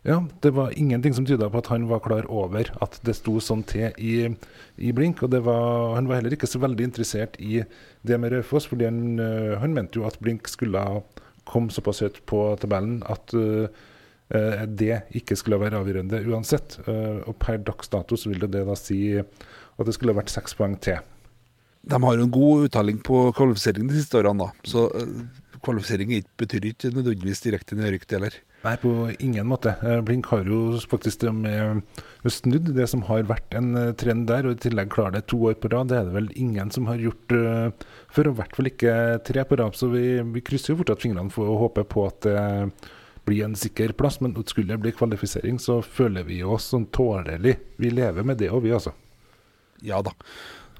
Ja, 0.03 0.17
det 0.43 0.51
var 0.57 0.75
ingenting 0.75 1.15
som 1.15 1.27
tyda 1.27 1.47
på 1.51 1.61
at 1.61 1.71
han 1.71 1.87
var 1.91 2.03
klar 2.03 2.27
over 2.27 2.71
at 2.83 2.99
det 3.07 3.15
sto 3.19 3.37
sånn 3.43 3.63
til 3.71 3.95
i, 4.03 4.33
i 4.79 4.91
Blink. 4.95 5.23
Og 5.23 5.35
var, 5.47 5.95
han 5.95 6.11
var 6.11 6.19
heller 6.19 6.35
ikke 6.35 6.51
så 6.51 6.59
veldig 6.63 6.91
interessert 6.91 7.39
i 7.39 7.63
det 8.03 8.19
med 8.19 8.35
Raufoss, 8.35 8.67
fordi 8.71 8.89
han, 8.89 9.19
han 9.63 9.75
mente 9.75 10.01
jo 10.01 10.07
at 10.09 10.19
Blink 10.23 10.51
skulle 10.51 10.83
komme 11.49 11.73
såpass 11.75 12.03
høyt 12.05 12.21
på 12.29 12.43
tabellen 12.61 13.01
at 13.09 13.35
uh, 13.37 13.69
det 14.29 15.03
ikke 15.17 15.37
skulle 15.39 15.61
være 15.61 15.81
avgjørende 15.81 16.21
uansett. 16.29 16.79
Eh, 16.87 17.21
og 17.25 17.37
per 17.41 17.61
dags 17.65 17.89
dato 17.93 18.19
så 18.19 18.33
vil 18.33 18.45
det 18.45 18.65
da 18.67 18.77
si 18.79 19.17
at 19.19 19.87
det 19.87 19.95
skulle 19.97 20.17
vært 20.17 20.33
seks 20.33 20.57
poeng 20.59 20.77
til. 20.85 21.01
De 21.89 22.01
har 22.03 22.17
jo 22.19 22.27
en 22.27 22.35
god 22.35 22.67
uttaling 22.69 22.99
på 23.05 23.29
kvalifisering 23.37 23.89
de 23.89 24.01
siste 24.01 24.19
årene, 24.19 24.49
da. 24.49 24.69
Så 24.69 24.89
eh, 24.99 25.15
kvalifisering 25.65 26.13
betyr 26.41 26.69
ikke 26.69 26.93
nødvendigvis 26.93 27.41
direkte 27.47 27.79
nedrykk, 27.79 28.05
heller. 28.13 28.37
Nei, 28.65 28.75
på 28.83 28.91
ingen 29.23 29.47
måte. 29.47 29.77
Blink 30.03 30.27
har 30.33 30.43
jo 30.43 30.81
faktisk 30.91 31.23
snudd 31.23 32.71
det 32.75 32.87
som 32.91 33.05
har 33.07 33.23
vært 33.31 33.55
en 33.55 33.71
trend 33.95 34.27
der, 34.27 34.49
og 34.49 34.57
i 34.57 34.63
tillegg 34.65 34.91
klarer 34.91 35.15
det 35.15 35.29
to 35.31 35.39
år 35.47 35.55
på 35.63 35.71
rad. 35.71 35.93
Det 35.93 36.01
er 36.01 36.09
det 36.09 36.17
vel 36.17 36.27
ingen 36.35 36.73
som 36.75 36.91
har 36.91 36.99
gjort 36.99 37.31
før, 37.31 38.33
og 38.33 38.33
i 38.33 38.39
hvert 38.41 38.59
fall 38.59 38.71
ikke 38.73 38.95
tre 39.31 39.47
på 39.47 39.61
rad. 39.63 39.79
Så 39.79 39.93
vi, 39.95 40.03
vi 40.35 40.43
krysser 40.43 40.75
jo 40.75 40.81
fortsatt 40.83 41.07
fingrene 41.07 41.31
for 41.31 41.47
å 41.47 41.61
håpe 41.63 41.87
på 41.87 42.09
at 42.11 42.27
bli 43.29 43.43
en 43.45 43.57
sikker 43.59 43.95
plass. 43.99 44.21
Men 44.25 44.37
skulle 44.49 44.75
det 44.75 44.83
bli 44.85 44.95
kvalifisering, 44.97 45.61
så 45.63 45.81
føler 45.85 46.27
vi 46.29 46.43
oss 46.43 46.71
sånn 46.73 46.89
tålelig. 46.95 47.59
Vi 47.77 47.93
lever 47.95 48.27
med 48.27 48.41
det 48.41 48.51
òg, 48.51 48.65
vi 48.67 48.75
altså. 48.77 48.95
Ja 49.85 50.01
da. 50.03 50.15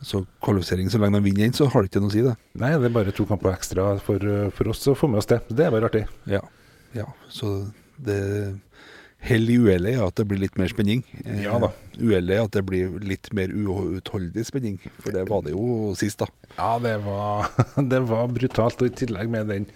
Så 0.01 0.23
kvalifisering 0.45 0.91
så 0.91 1.01
lenge 1.03 1.19
de 1.19 1.27
vinner 1.27 1.49
inn, 1.49 1.57
så 1.57 1.67
har 1.71 1.83
det 1.83 1.91
ikke 1.91 2.03
noe 2.05 2.13
å 2.13 2.15
si, 2.15 2.23
det. 2.23 2.37
Nei, 2.59 2.71
det 2.79 2.91
er 2.91 2.95
bare 2.95 3.15
to 3.15 3.27
kamper 3.27 3.53
ekstra 3.53 3.91
for, 4.03 4.23
for 4.55 4.71
oss 4.73 4.87
å 4.91 4.97
få 4.99 5.11
med 5.11 5.23
oss 5.23 5.31
det. 5.31 5.43
Det 5.51 5.67
er 5.67 5.75
bare 5.75 5.91
artig. 5.91 6.05
Ja. 6.31 6.43
ja. 6.97 7.11
Så 7.33 7.61
det 7.99 8.19
Hell 9.19 9.49
i 9.51 9.57
uhellet 9.59 9.97
er 9.97 10.05
at 10.05 10.15
det 10.21 10.29
blir 10.31 10.39
litt 10.39 10.55
mer 10.61 10.71
spenning. 10.71 11.01
Ja 11.43 11.57
da. 11.59 11.73
Eh, 11.75 12.03
uhellet 12.07 12.37
er 12.37 12.45
at 12.45 12.55
det 12.55 12.63
blir 12.69 13.01
litt 13.03 13.33
mer 13.35 13.51
uutholdelig 13.51 14.45
spenning, 14.47 14.77
for 15.03 15.15
det 15.15 15.25
var 15.27 15.43
det 15.43 15.57
jo 15.57 15.91
sist, 15.99 16.23
da. 16.23 16.29
Ja, 16.55 16.77
det 16.83 16.95
var, 17.03 17.51
det 17.93 18.01
var 18.07 18.31
brutalt. 18.31 18.79
Og 18.79 18.93
i 18.93 18.95
tillegg 19.03 19.33
med 19.33 19.51
den 19.51 19.67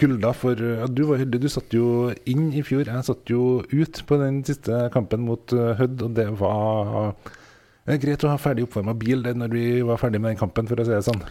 kulda. 0.00 0.32
For 0.36 0.58
ja, 0.58 0.88
du 0.88 1.04
var 1.08 1.20
heldig, 1.22 1.42
du 1.42 1.50
satt 1.52 1.76
jo 1.76 2.08
inn 2.28 2.48
i 2.56 2.64
fjor. 2.66 2.88
Jeg 2.88 3.06
satt 3.06 3.30
jo 3.32 3.60
ut 3.68 4.00
på 4.08 4.18
den 4.20 4.40
siste 4.48 4.86
kampen 4.94 5.26
mot 5.28 5.54
uh, 5.56 5.74
Hødd, 5.78 6.08
og 6.08 6.16
det 6.16 6.30
var 6.40 7.14
det 7.90 7.96
er 7.96 8.02
greit 8.02 8.24
å 8.26 8.30
ha 8.30 8.38
ferdig 8.38 8.66
oppvarma 8.66 8.92
bil 8.94 9.22
det 9.24 9.32
når 9.34 9.54
vi 9.54 9.64
var 9.86 9.98
ferdig 9.98 10.20
med 10.22 10.34
den 10.34 10.40
kampen, 10.40 10.68
for 10.70 10.78
å 10.78 10.84
si 10.86 10.92
det 10.92 11.04
sånn. 11.06 11.22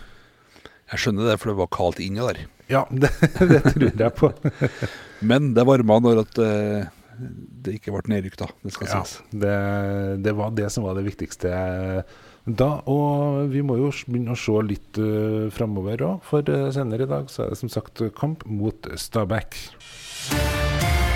Jeg 0.89 1.03
skjønner 1.03 1.29
det, 1.29 1.36
for 1.39 1.51
det 1.51 1.60
var 1.60 1.69
kaldt 1.71 2.01
inni 2.03 2.23
der. 2.25 2.39
Ja, 2.71 2.82
det, 3.03 3.12
det 3.38 3.62
tror 3.67 3.86
jeg 3.88 4.15
på. 4.17 4.32
Men 5.29 5.53
det 5.55 5.65
varma 5.69 5.99
når 6.03 6.23
at, 6.25 6.41
uh, 6.41 6.89
det 7.63 7.77
ikke 7.77 7.93
ble 7.93 8.15
nedrykk, 8.15 8.39
da. 8.41 8.49
Det 8.65 8.73
skal 8.75 8.89
ja, 8.89 9.03
sies. 9.03 9.21
Det, 9.29 9.53
det, 10.25 10.34
var 10.36 10.51
det 10.58 10.67
som 10.73 10.88
var 10.88 10.97
det 10.97 11.05
viktigste 11.08 11.53
da. 12.45 12.69
Og 12.89 13.49
vi 13.54 13.63
må 13.65 13.78
jo 13.80 13.91
begynne 14.08 14.36
å 14.36 14.39
se 14.39 14.56
litt 14.65 14.99
uh, 15.02 15.49
framover 15.54 16.04
òg, 16.06 16.25
for 16.28 16.45
uh, 16.52 16.69
senere 16.75 17.06
i 17.06 17.10
dag 17.10 17.32
så 17.32 17.45
er 17.45 17.54
det 17.54 17.60
som 17.62 17.71
sagt 17.71 18.04
kamp 18.17 18.45
mot 18.49 18.89
Stabæk. 18.99 19.58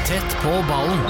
Tett 0.07 0.37
på 0.43 0.55
ballen. 0.69 1.05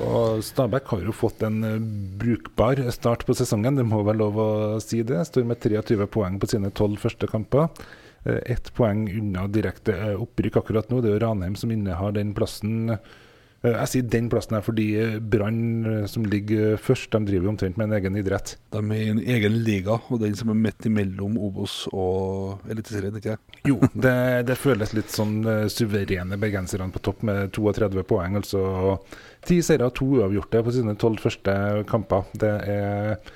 Og 0.00 0.42
Stabæk 0.46 0.92
har 0.94 1.06
jo 1.08 1.14
fått 1.16 1.42
en 1.46 1.62
uh, 1.66 1.78
brukbar 2.20 2.82
start 2.94 3.26
på 3.28 3.36
sesongen, 3.38 3.80
det 3.80 3.88
må 3.88 4.02
være 4.06 4.22
lov 4.22 4.38
å 4.40 4.50
si 4.84 5.02
det. 5.06 5.24
Står 5.28 5.48
med 5.48 5.62
23 5.62 6.06
poeng 6.10 6.38
på 6.40 6.50
sine 6.50 6.72
tolv 6.74 7.00
første 7.02 7.30
kamper. 7.30 7.72
Ett 8.20 8.66
poeng 8.76 9.06
unna 9.08 9.46
direkte 9.48 9.94
opprykk 10.20 10.58
akkurat 10.60 10.90
nå. 10.92 10.98
Det 11.00 11.08
er 11.08 11.14
jo 11.14 11.20
Ranheim 11.22 11.54
som 11.56 11.70
innehar 11.72 12.12
den 12.12 12.34
plassen 12.36 12.90
Eh, 12.90 12.98
jeg 13.60 13.88
sier 13.92 14.04
den 14.08 14.28
plassen 14.32 14.56
her 14.56 14.62
fordi 14.64 14.86
Brann, 15.20 15.64
eh, 15.84 16.04
som 16.08 16.24
ligger 16.24 16.78
først, 16.80 17.12
de 17.12 17.28
driver 17.28 17.50
omtrent 17.50 17.76
med 17.76 17.90
en 17.90 17.96
egen 17.98 18.14
idrett. 18.16 18.54
De 18.72 18.80
er 18.80 19.02
i 19.02 19.10
en 19.12 19.20
egen 19.20 19.58
liga, 19.66 19.98
og 20.08 20.22
den 20.22 20.36
som 20.38 20.52
er 20.52 20.56
midt 20.56 20.86
imellom 20.88 21.36
Obos 21.36 21.82
og 21.92 22.64
Eliteserien, 22.72 23.18
ikke 23.20 23.34
sant? 23.34 23.58
Jo, 23.68 23.76
det, 23.92 24.14
det, 24.48 24.56
føles 24.56 24.94
litt 24.96 25.12
sånn 25.12 25.42
suverene 25.68 26.38
bergenserne 26.40 26.88
på 26.94 27.02
topp 27.04 27.20
med 27.28 27.52
32 27.52 28.06
poeng. 28.08 28.38
Altså 28.40 28.62
ti 29.44 29.60
seire 29.64 29.90
to 29.92 30.08
uavgjorte 30.16 30.64
på 30.64 30.74
sine 30.78 30.96
tolv 31.00 31.20
første 31.20 31.52
kamper. 31.90 32.32
Det 32.40 32.54
er 32.64 33.34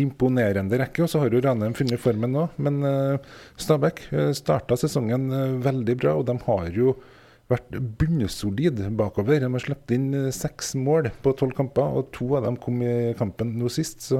imponerende 0.00 0.80
rekke. 0.80 1.04
Og 1.04 1.12
så 1.12 1.20
har 1.20 1.36
jo 1.36 1.42
Ranheim 1.44 1.76
funnet 1.76 2.00
formen 2.00 2.32
nå. 2.32 2.46
Men 2.64 2.80
Stabæk 3.60 4.06
starta 4.36 4.80
sesongen 4.80 5.28
veldig 5.64 6.00
bra, 6.00 6.16
og 6.16 6.26
de 6.30 6.38
har 6.48 6.72
jo 6.72 6.96
vært 7.50 7.76
bunnsolid 8.00 8.80
bakover. 8.98 9.42
De 9.42 9.50
har 9.52 9.62
sluppet 9.62 9.96
inn 9.96 10.08
eh, 10.16 10.32
seks 10.34 10.74
mål 10.78 11.10
på 11.22 11.34
tolv 11.38 11.56
kamper, 11.58 12.00
og 12.00 12.10
to 12.16 12.32
av 12.38 12.48
dem 12.48 12.58
kom 12.60 12.82
i 12.82 13.14
kampen 13.18 13.54
nå 13.60 13.70
sist. 13.72 14.02
Så 14.08 14.18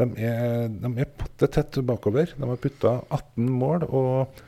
de 0.00 0.08
er, 0.22 0.70
de 0.72 0.92
er 1.02 1.12
potte 1.18 1.50
tett 1.52 1.80
bakover. 1.86 2.34
De 2.36 2.48
har 2.48 2.62
putta 2.62 2.98
18 3.10 3.52
mål. 3.60 3.86
og 3.90 4.42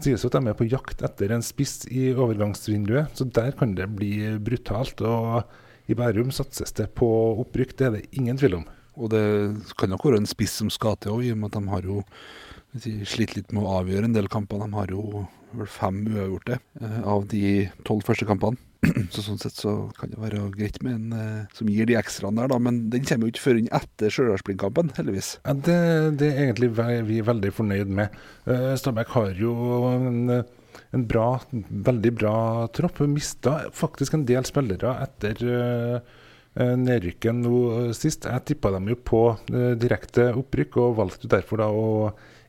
det 0.00 0.14
sies 0.14 0.22
at 0.24 0.32
de 0.32 0.48
er 0.48 0.56
på 0.56 0.64
jakt 0.64 1.02
etter 1.04 1.32
en 1.34 1.42
spiss 1.44 1.82
i 1.92 2.06
overgangsvinduet, 2.14 3.12
så 3.12 3.26
der 3.28 3.50
kan 3.52 3.74
det 3.76 3.90
bli 3.92 4.14
brutalt. 4.40 5.02
og 5.04 5.44
I 5.92 5.96
Bærum 5.98 6.30
satses 6.32 6.72
det 6.72 6.86
på 6.96 7.08
opprykk, 7.42 7.74
det 7.76 7.86
er 7.86 7.96
det 7.98 8.06
ingen 8.16 8.38
tvil 8.40 8.62
om. 8.62 8.64
Og 8.96 9.10
det 9.12 9.24
kan 9.76 9.92
nok 9.92 10.06
være 10.08 10.22
en 10.22 10.30
spiss 10.30 10.56
som 10.62 10.72
skal 10.72 10.96
til 10.96 11.18
òg, 11.18 11.26
i 11.26 11.34
og 11.34 11.42
med 11.42 11.52
at 11.52 11.60
de 11.60 11.74
har 11.74 11.84
jo 11.84 12.00
slitt 12.78 13.36
litt 13.36 13.52
med 13.54 13.64
å 13.64 13.78
avgjøre 13.80 14.08
en 14.08 14.16
del 14.16 14.28
kamper. 14.30 14.62
De 14.62 14.76
har 14.76 14.92
jo 14.92 15.24
vel 15.56 15.70
fem 15.70 16.02
uavgjorte 16.06 16.58
eh, 16.80 17.00
av 17.02 17.26
de 17.30 17.70
tolv 17.86 18.06
første 18.06 18.28
kampene. 18.28 18.60
Så 19.12 19.24
sånn 19.24 19.40
sett 19.42 19.58
så 19.58 19.90
kan 19.98 20.12
det 20.12 20.20
være 20.22 20.46
greit 20.54 20.78
med 20.86 20.94
en 20.94 21.16
eh, 21.16 21.56
som 21.56 21.68
gir 21.68 21.88
de 21.90 21.98
ekstraene 21.98 22.40
der, 22.40 22.52
da. 22.52 22.60
Men 22.62 22.84
den 22.92 23.04
kommer 23.08 23.28
jo 23.28 23.34
ikke 23.34 23.46
før 23.48 23.60
inn 23.60 23.68
etter 23.80 24.14
Stjørdalsblindkampen, 24.14 24.94
heldigvis. 24.96 25.34
Ja, 25.42 25.56
det, 25.68 25.76
det 26.22 26.30
er 26.30 26.46
egentlig 26.46 26.70
vi 27.10 27.18
er 27.18 27.28
veldig 27.28 27.52
fornøyd 27.58 27.92
med. 28.00 28.16
Uh, 28.46 28.72
Stabæk 28.78 29.12
har 29.16 29.36
jo 29.36 29.52
en, 29.90 30.40
en 30.94 31.06
bra, 31.10 31.28
veldig 31.90 32.14
bra 32.22 32.34
tropp. 32.76 33.02
Mista 33.10 33.58
faktisk 33.76 34.16
en 34.16 34.26
del 34.30 34.48
spillere 34.48 34.96
etter 35.08 35.44
nedrykken 36.58 37.42
nå 37.44 37.56
eh, 37.76 37.92
sist. 37.96 38.26
Jeg 38.26 38.46
tippa 38.48 38.72
dem 38.74 38.90
jo 38.90 38.98
på 38.98 39.22
eh, 39.52 39.72
direkte 39.78 40.30
opprykk, 40.36 40.80
og 40.82 40.98
valgte 40.98 41.30
derfor 41.30 41.62
da 41.62 41.70
å 41.70 41.88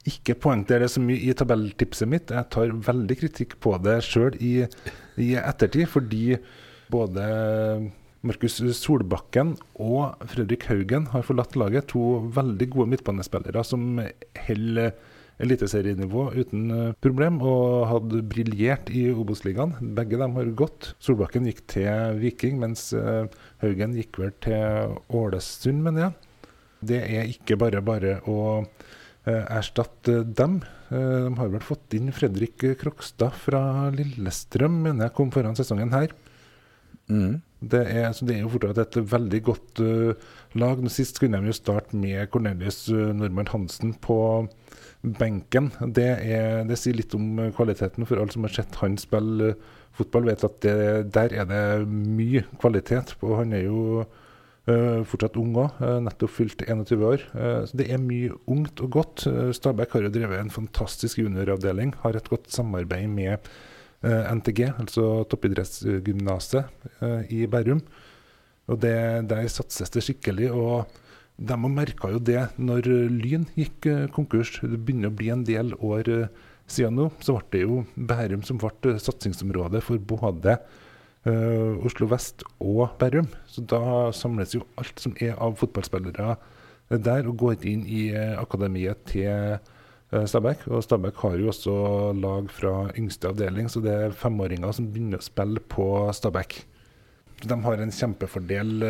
ikke 0.09 0.37
poengtere 0.41 0.85
det 0.85 0.91
så 0.93 1.01
mye 1.03 1.21
i 1.29 1.35
tabelltipset 1.37 2.09
mitt. 2.09 2.33
Jeg 2.33 2.49
tar 2.53 2.73
veldig 2.89 3.17
kritikk 3.19 3.57
på 3.61 3.75
det 3.85 3.99
sjøl 4.05 4.37
i, 4.41 4.53
i 5.21 5.33
ettertid, 5.37 5.89
fordi 5.91 6.37
både 6.91 7.25
Markus 8.25 8.59
Solbakken 8.77 9.55
og 9.81 10.25
Fredrik 10.29 10.67
Haugen 10.69 11.07
har 11.13 11.25
forlatt 11.25 11.57
laget. 11.57 11.89
To 11.93 12.27
veldig 12.33 12.69
gode 12.73 12.93
midtbanespillere 12.95 13.63
som 13.65 14.01
holder 14.47 14.93
eliteserienivå 15.41 16.27
uten 16.37 16.71
eh, 16.75 16.93
problem, 17.01 17.39
og 17.41 17.87
hadde 17.89 18.21
briljert 18.29 18.91
i 18.93 19.07
Obos-ligaen. 19.09 19.73
Begge 19.97 20.19
dem 20.21 20.37
har 20.37 20.51
gått. 20.57 20.91
Solbakken 21.01 21.47
gikk 21.49 21.63
til 21.71 22.19
Viking, 22.21 22.59
mens 22.61 22.91
eh, 22.93 23.25
Haugen 23.63 23.95
gikk 23.97 24.21
vel 24.21 24.35
til 24.43 24.97
Ålesund, 25.17 25.81
mener 25.85 26.07
jeg. 26.07 26.17
Det 26.91 27.01
er 27.05 27.29
ikke 27.29 27.57
bare 27.61 27.81
bare 27.85 28.19
å 28.29 28.37
erstatte 29.29 30.21
dem. 30.25 30.61
Eh, 30.89 31.27
de 31.27 31.35
har 31.37 31.53
vel 31.53 31.63
fått 31.65 31.93
inn 31.97 32.11
Fredrik 32.15 32.63
Krokstad 32.81 33.35
fra 33.37 33.63
Lillestrøm, 33.93 34.81
mener 34.87 35.07
jeg 35.07 35.17
kom 35.19 35.31
foran 35.33 35.57
sesongen 35.59 35.93
her. 35.93 36.15
Det 37.11 37.81
er, 37.91 38.07
så 38.15 38.25
det 38.25 38.37
er 38.37 38.45
jo 38.45 38.53
fortsatt 38.53 38.79
et 38.81 38.97
veldig 39.11 39.39
godt 39.43 39.81
uh, 39.83 40.29
lag. 40.57 40.79
Sist 40.89 41.19
kunne 41.21 41.41
de 41.41 41.51
jo 41.51 41.57
starte 41.57 41.97
med 41.99 42.29
Cornelius 42.31 42.85
uh, 42.89 43.11
Normann 43.13 43.51
Hansen 43.51 43.91
på 44.01 44.17
benken. 45.01 45.71
Det, 45.81 46.07
er, 46.07 46.63
det 46.69 46.77
sier 46.79 46.97
litt 46.97 47.13
om 47.17 47.39
eh, 47.41 47.53
kvaliteten, 47.55 48.05
for 48.05 48.21
alle 48.21 48.33
som 48.33 48.45
har 48.45 48.53
sett 48.55 48.77
han 48.81 48.97
spille 49.01 49.53
uh, 49.55 49.69
fotball, 49.97 50.29
vet 50.29 50.45
at 50.47 50.59
det, 50.63 50.75
der 51.15 51.33
er 51.41 51.47
det 51.49 51.63
mye 51.89 52.45
kvalitet. 52.61 53.15
Og 53.25 53.39
han 53.41 53.55
er 53.57 53.65
jo 53.65 54.03
eh, 54.03 54.19
fortsatt 54.65 55.39
ung 55.41 55.55
òg, 55.57 55.79
nettopp 56.05 56.33
fylt 56.35 56.61
21 56.67 57.03
år. 57.07 57.23
Eh, 57.33 57.63
så 57.65 57.79
det 57.79 57.87
er 57.89 58.01
mye 58.01 58.35
ungt 58.51 58.83
og 58.85 58.91
godt. 58.93 59.25
Eh, 59.25 59.49
Stabæk 59.57 59.95
har 59.95 60.05
jo 60.05 60.13
drevet 60.13 60.39
en 60.39 60.53
fantastisk 60.53 61.17
junioravdeling, 61.17 61.95
har 62.03 62.15
et 62.15 62.29
godt 62.29 62.51
samarbeid 62.53 63.09
med 63.09 63.49
eh, 64.05 64.33
NTG, 64.35 64.67
altså 64.77 65.23
toppidrettsgymnaset 65.31 66.65
eh, 67.01 67.33
i 67.33 67.47
Bærum. 67.49 67.81
Og 68.69 68.77
det, 68.79 68.95
der 69.29 69.49
satses 69.49 69.89
det 69.89 70.05
skikkelig. 70.05 70.51
og 70.53 70.85
de 71.41 71.57
merka 71.57 72.11
jo 72.11 72.19
det 72.21 72.41
når 72.61 72.85
Lyn 73.09 73.47
gikk 73.57 73.87
eh, 73.89 74.07
konkurs. 74.13 74.59
Det 74.61 74.77
begynner 74.77 75.09
å 75.09 75.17
bli 75.17 75.31
en 75.33 75.45
del 75.47 75.73
år 75.79 76.09
eh, 76.11 76.27
siden 76.69 76.99
nå. 76.99 77.09
Så 77.23 77.37
ble 77.39 77.49
det 77.55 77.63
jo 77.65 77.81
Bærum 77.95 78.45
som 78.45 78.59
ble 78.61 78.69
satsingsområdet 78.69 79.05
satsingsområde 79.07 79.81
for 79.85 79.97
både 79.97 80.59
eh, 81.29 81.85
Oslo 81.85 82.07
vest 82.11 82.45
og 82.59 82.95
Bærum. 82.99 83.29
Så 83.49 83.63
da 83.65 84.09
samles 84.15 84.55
jo 84.55 84.65
alt 84.79 85.01
som 85.01 85.15
er 85.21 85.37
av 85.37 85.57
fotballspillere 85.59 86.35
der, 86.91 87.27
og 87.29 87.37
går 87.39 87.67
inn 87.67 87.85
i 87.87 88.09
eh, 88.11 88.33
akademiet 88.39 89.05
til 89.11 89.29
eh, 89.31 90.25
Stabæk. 90.27 90.67
Og 90.71 90.83
Stabæk 90.85 91.21
har 91.23 91.37
jo 91.39 91.51
også 91.53 91.77
lag 92.17 92.49
fra 92.51 92.75
yngste 92.97 93.31
avdeling, 93.31 93.69
så 93.71 93.83
det 93.83 93.95
er 93.95 94.17
femåringer 94.17 94.75
som 94.75 94.91
begynner 94.91 95.21
å 95.21 95.29
spille 95.29 95.63
på 95.71 95.87
Stabæk. 96.15 96.61
De 97.41 97.55
har 97.63 97.79
en 97.81 97.95
kjempefordel 97.95 98.83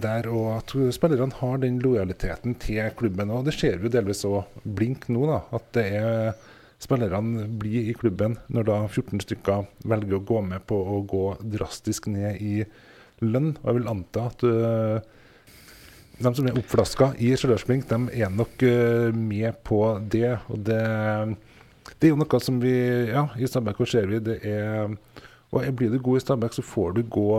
der, 0.00 0.28
og 0.32 0.46
at 0.54 0.72
spillerne 0.96 1.36
har 1.36 1.58
den 1.60 1.82
lojaliteten 1.84 2.54
til 2.56 2.86
klubben. 2.96 3.28
og 3.28 3.44
Det 3.44 3.52
ser 3.52 3.76
vi 3.76 3.90
jo 3.90 3.92
delvis 3.92 4.24
òg 4.24 4.62
blink 4.64 5.10
nå, 5.12 5.26
da, 5.28 5.42
at 5.58 5.66
det 5.76 5.84
er 5.98 6.32
spillerne 6.80 7.46
blir 7.60 7.90
i 7.90 7.96
klubben 7.96 8.38
når 8.48 8.68
da 8.68 8.78
14 8.88 9.22
stykker 9.26 9.68
velger 9.88 10.18
å 10.18 10.24
gå 10.26 10.42
med 10.46 10.64
på 10.68 10.76
å 10.76 11.00
gå 11.08 11.24
drastisk 11.56 12.08
ned 12.12 12.40
i 12.40 12.62
lønn. 13.20 13.52
Og 13.60 13.68
jeg 13.68 13.78
vil 13.78 13.90
anta 13.92 14.26
at 14.30 14.44
uh, 14.48 15.00
de 16.20 16.32
som 16.36 16.48
er 16.48 16.56
oppflaska 16.60 17.12
i 17.20 17.34
Stjørdalsblink, 17.36 17.88
de 17.90 18.22
er 18.24 18.32
nok 18.32 18.64
uh, 18.64 19.10
med 19.12 19.60
på 19.66 19.82
det. 20.12 20.38
Og 20.48 20.64
det, 20.70 20.80
det 21.96 22.08
er 22.08 22.14
jo 22.14 22.20
noe 22.22 22.40
som 22.44 22.62
vi 22.62 22.74
Ja, 23.10 23.28
i 23.36 23.48
Stabæk 23.48 23.84
ser 23.88 24.08
vi 24.08 24.24
det 24.24 24.40
er 24.48 24.96
og 25.50 25.66
Blir 25.74 25.90
du 25.90 25.98
god 25.98 26.20
i 26.20 26.22
Stabæk, 26.22 26.54
så 26.54 26.62
får 26.62 26.92
du 26.94 27.00
gå 27.10 27.30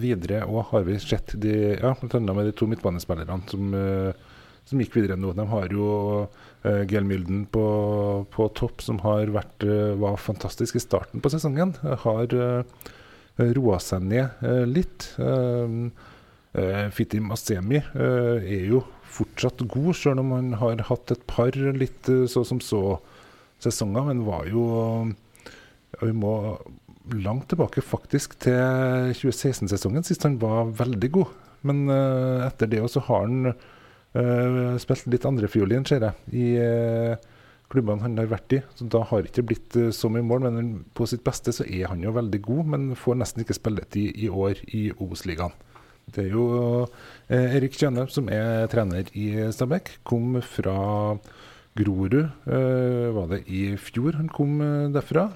videre. 0.00 0.40
Og 0.48 0.70
har 0.70 0.86
vi 0.86 0.96
sett 1.02 1.34
de, 1.36 1.76
ja, 1.76 1.92
annet 1.92 2.36
med 2.36 2.46
de 2.48 2.54
to 2.56 2.68
midtbanespillerne 2.70 3.42
som, 3.50 3.74
eh, 3.76 4.14
som 4.68 4.80
gikk 4.80 4.96
videre 4.96 5.18
nå. 5.18 5.32
De 5.36 5.46
har 5.50 5.74
jo 5.74 5.88
uh, 6.22 6.82
Gelmylden 6.88 7.46
på, 7.52 7.66
på 8.32 8.48
topp, 8.58 8.82
som 8.84 9.00
har 9.04 9.32
vært, 9.34 9.66
uh, 9.66 9.94
var 10.00 10.20
fantastisk 10.20 10.78
i 10.78 10.82
starten 10.82 11.22
på 11.22 11.32
sesongen. 11.32 11.74
Har 12.04 12.32
uh, 12.36 12.88
roa 13.56 13.78
seg 13.82 14.08
ned 14.08 14.42
uh, 14.44 14.64
litt. 14.68 15.12
Uh, 15.18 15.90
Fitim 16.92 17.30
Asemi 17.32 17.78
er 17.80 18.66
jo 18.68 18.82
fortsatt 19.08 19.62
god, 19.72 19.94
selv 19.96 20.20
om 20.20 20.34
han 20.36 20.50
har 20.60 20.82
hatt 20.84 21.14
et 21.14 21.22
par 21.24 21.56
litt 21.56 22.10
så 22.28 22.42
som 22.44 22.58
så-sesonger, 22.60 24.10
men 24.10 24.20
var 24.26 24.50
jo 24.50 24.66
ja, 25.08 26.02
Vi 26.02 26.12
må 26.12 26.34
langt 27.24 27.48
tilbake 27.48 27.80
faktisk 27.80 28.36
til 28.44 29.16
2016-sesongen, 29.16 30.04
sist 30.04 30.28
han 30.28 30.36
var 30.44 30.68
veldig 30.76 31.10
god. 31.16 31.32
Men 31.64 31.86
etter 31.88 32.68
det 32.68 32.84
også 32.84 33.06
har 33.08 33.24
han 33.24 33.54
uh, 34.16 34.78
spilte 34.82 35.12
litt 35.12 35.26
andrefiolin, 35.28 35.86
ser 35.88 36.06
jeg, 36.06 36.26
i 36.36 36.46
uh, 36.60 37.16
klubbene 37.72 38.04
han 38.04 38.16
har 38.20 38.30
vært 38.30 38.56
i. 38.58 38.62
Så 38.78 38.88
da 38.92 39.02
har 39.08 39.22
det 39.22 39.32
ikke 39.32 39.46
blitt 39.50 39.76
uh, 39.80 39.90
så 39.94 40.10
mye 40.12 40.26
mål, 40.26 40.48
men 40.48 40.72
på 40.96 41.08
sitt 41.10 41.24
beste 41.26 41.54
så 41.54 41.66
er 41.66 41.90
han 41.92 42.04
jo 42.04 42.14
veldig 42.16 42.42
god, 42.44 42.72
men 42.74 42.88
får 42.98 43.20
nesten 43.20 43.44
ikke 43.44 43.58
spilletid 43.58 44.22
i 44.24 44.30
år 44.30 44.64
i 44.72 44.88
Obos-ligaen. 44.96 45.54
Det 46.12 46.24
er 46.24 46.32
jo 46.34 46.44
Erik 47.30 47.76
Kjøne 47.78 48.08
som 48.10 48.26
er 48.34 48.66
trener 48.68 49.06
i 49.14 49.28
Stabæk. 49.54 50.00
Kom 50.02 50.34
fra 50.42 50.74
Grorud, 51.78 52.16
var 52.42 53.28
det 53.30 53.38
i 53.46 53.60
fjor 53.80 54.18
han 54.18 54.26
kom 54.28 54.58
derfra 54.92 55.28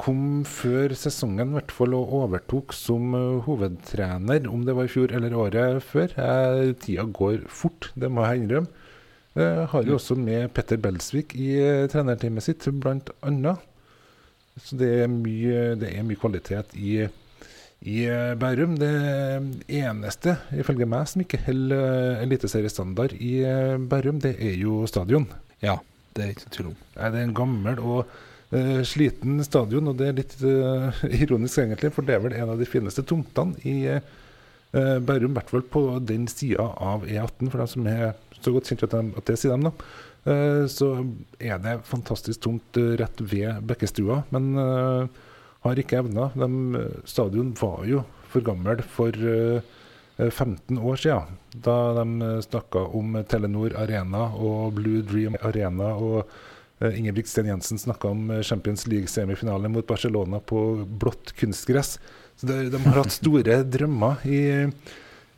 kom 0.00 0.42
før 0.48 0.94
sesongen 0.98 1.52
i 1.52 1.58
hvert 1.58 1.72
fall 1.74 1.94
og 1.96 2.12
overtok 2.22 2.74
som 2.76 3.14
uh, 3.14 3.42
hovedtrener, 3.46 4.48
om 4.50 4.64
det 4.66 4.74
var 4.76 4.88
i 4.88 4.92
fjor 4.92 5.12
eller 5.14 5.36
året 5.38 5.82
før. 5.84 6.14
Eh, 6.16 6.72
tida 6.82 7.04
går 7.06 7.44
fort, 7.50 7.90
det 7.94 8.10
må 8.10 8.24
jeg 8.26 8.42
innrømme. 8.42 8.72
Eh, 9.32 9.62
har 9.72 9.86
jo 9.88 9.96
også 9.96 10.16
med 10.18 10.50
Petter 10.52 10.80
Belsvik 10.82 11.36
i 11.38 11.54
uh, 11.60 11.88
trenerteamet 11.92 12.44
sitt, 12.44 12.66
blant 12.80 13.12
annet. 13.24 13.62
Så 14.60 14.76
det 14.76 14.90
er 15.04 15.08
mye, 15.08 15.72
det 15.80 15.94
er 15.94 16.04
mye 16.04 16.20
kvalitet 16.20 16.74
i, 16.76 16.98
i 17.88 18.00
Bærum. 18.40 18.74
Det 18.80 18.90
eneste, 19.72 20.36
ifølge 20.60 20.88
meg, 20.88 21.06
som 21.08 21.24
ikke 21.24 21.40
holder 21.46 21.86
uh, 22.18 22.24
eliteseriestandard 22.26 23.16
i 23.16 23.38
Bærum, 23.88 24.20
det 24.24 24.34
er 24.40 24.58
jo 24.60 24.82
stadion. 24.90 25.30
Ja, 25.64 25.78
det 26.12 26.26
er 26.26 26.34
ikke 26.34 26.52
tvil 26.52 26.74
om. 26.74 26.76
Det 26.98 27.08
er 27.08 27.22
en 27.22 27.38
gammel 27.38 27.80
og 27.80 28.12
Uh, 28.52 28.82
sliten 28.84 29.38
stadion, 29.46 29.86
og 29.88 29.96
det 29.96 30.10
er 30.10 30.16
litt 30.18 30.34
uh, 30.44 30.98
ironisk 31.24 31.62
egentlig, 31.62 31.88
for 31.94 32.04
det 32.04 32.18
er 32.18 32.20
vel 32.20 32.34
en 32.36 32.50
av 32.52 32.58
de 32.60 32.68
fineste 32.68 33.04
tomtene 33.08 33.56
i 33.64 33.76
uh, 33.88 34.98
Bærum, 35.00 35.32
i 35.32 35.38
hvert 35.38 35.52
fall 35.54 35.64
på 35.72 35.82
den 36.04 36.26
sida 36.28 36.66
av 36.76 37.06
E18, 37.08 37.48
for 37.48 37.62
dem 37.62 37.70
som 37.72 37.88
er 37.88 38.12
så 38.42 38.52
godt 38.52 38.68
kjent 38.68 38.84
at, 38.84 38.92
de, 38.98 39.16
at 39.16 39.30
det 39.30 39.38
sier 39.40 39.54
dem, 39.54 39.68
da. 39.68 40.66
så 40.72 40.88
er 41.38 41.60
det 41.62 41.74
fantastisk 41.86 42.40
tomt 42.42 42.78
rett 42.98 43.20
ved 43.20 43.60
Bekkestua, 43.68 44.22
men 44.34 44.48
har 45.62 45.78
ikke 45.78 46.00
evna. 46.00 46.30
Stadion 47.04 47.52
var 47.60 47.84
jo 47.86 48.00
for 48.32 48.46
gammel 48.46 48.80
for 48.96 49.14
15 50.16 50.80
år 50.80 51.02
siden, 51.04 51.36
da 51.68 51.76
de 52.00 52.32
snakka 52.48 52.86
om 52.96 53.20
Telenor 53.28 53.76
Arena 53.84 54.30
og 54.32 54.80
Blue 54.80 55.04
Dream 55.06 55.36
Arena. 55.44 55.92
og 55.94 56.32
Uh, 56.82 56.90
Ingebrigt 56.98 57.30
Sten 57.30 57.46
Jensen 57.46 57.78
snakka 57.78 58.10
om 58.10 58.26
uh, 58.32 58.42
Champions 58.42 58.88
League-semifinale 58.90 59.70
mot 59.70 59.86
Barcelona 59.86 60.40
på 60.42 60.82
blått 60.86 61.34
kunstgress. 61.38 61.98
Så 62.36 62.48
det, 62.48 62.58
De 62.74 62.80
har 62.82 62.98
hatt 62.98 63.14
store 63.14 63.60
drømmer 63.70 64.24
i, 64.26 64.40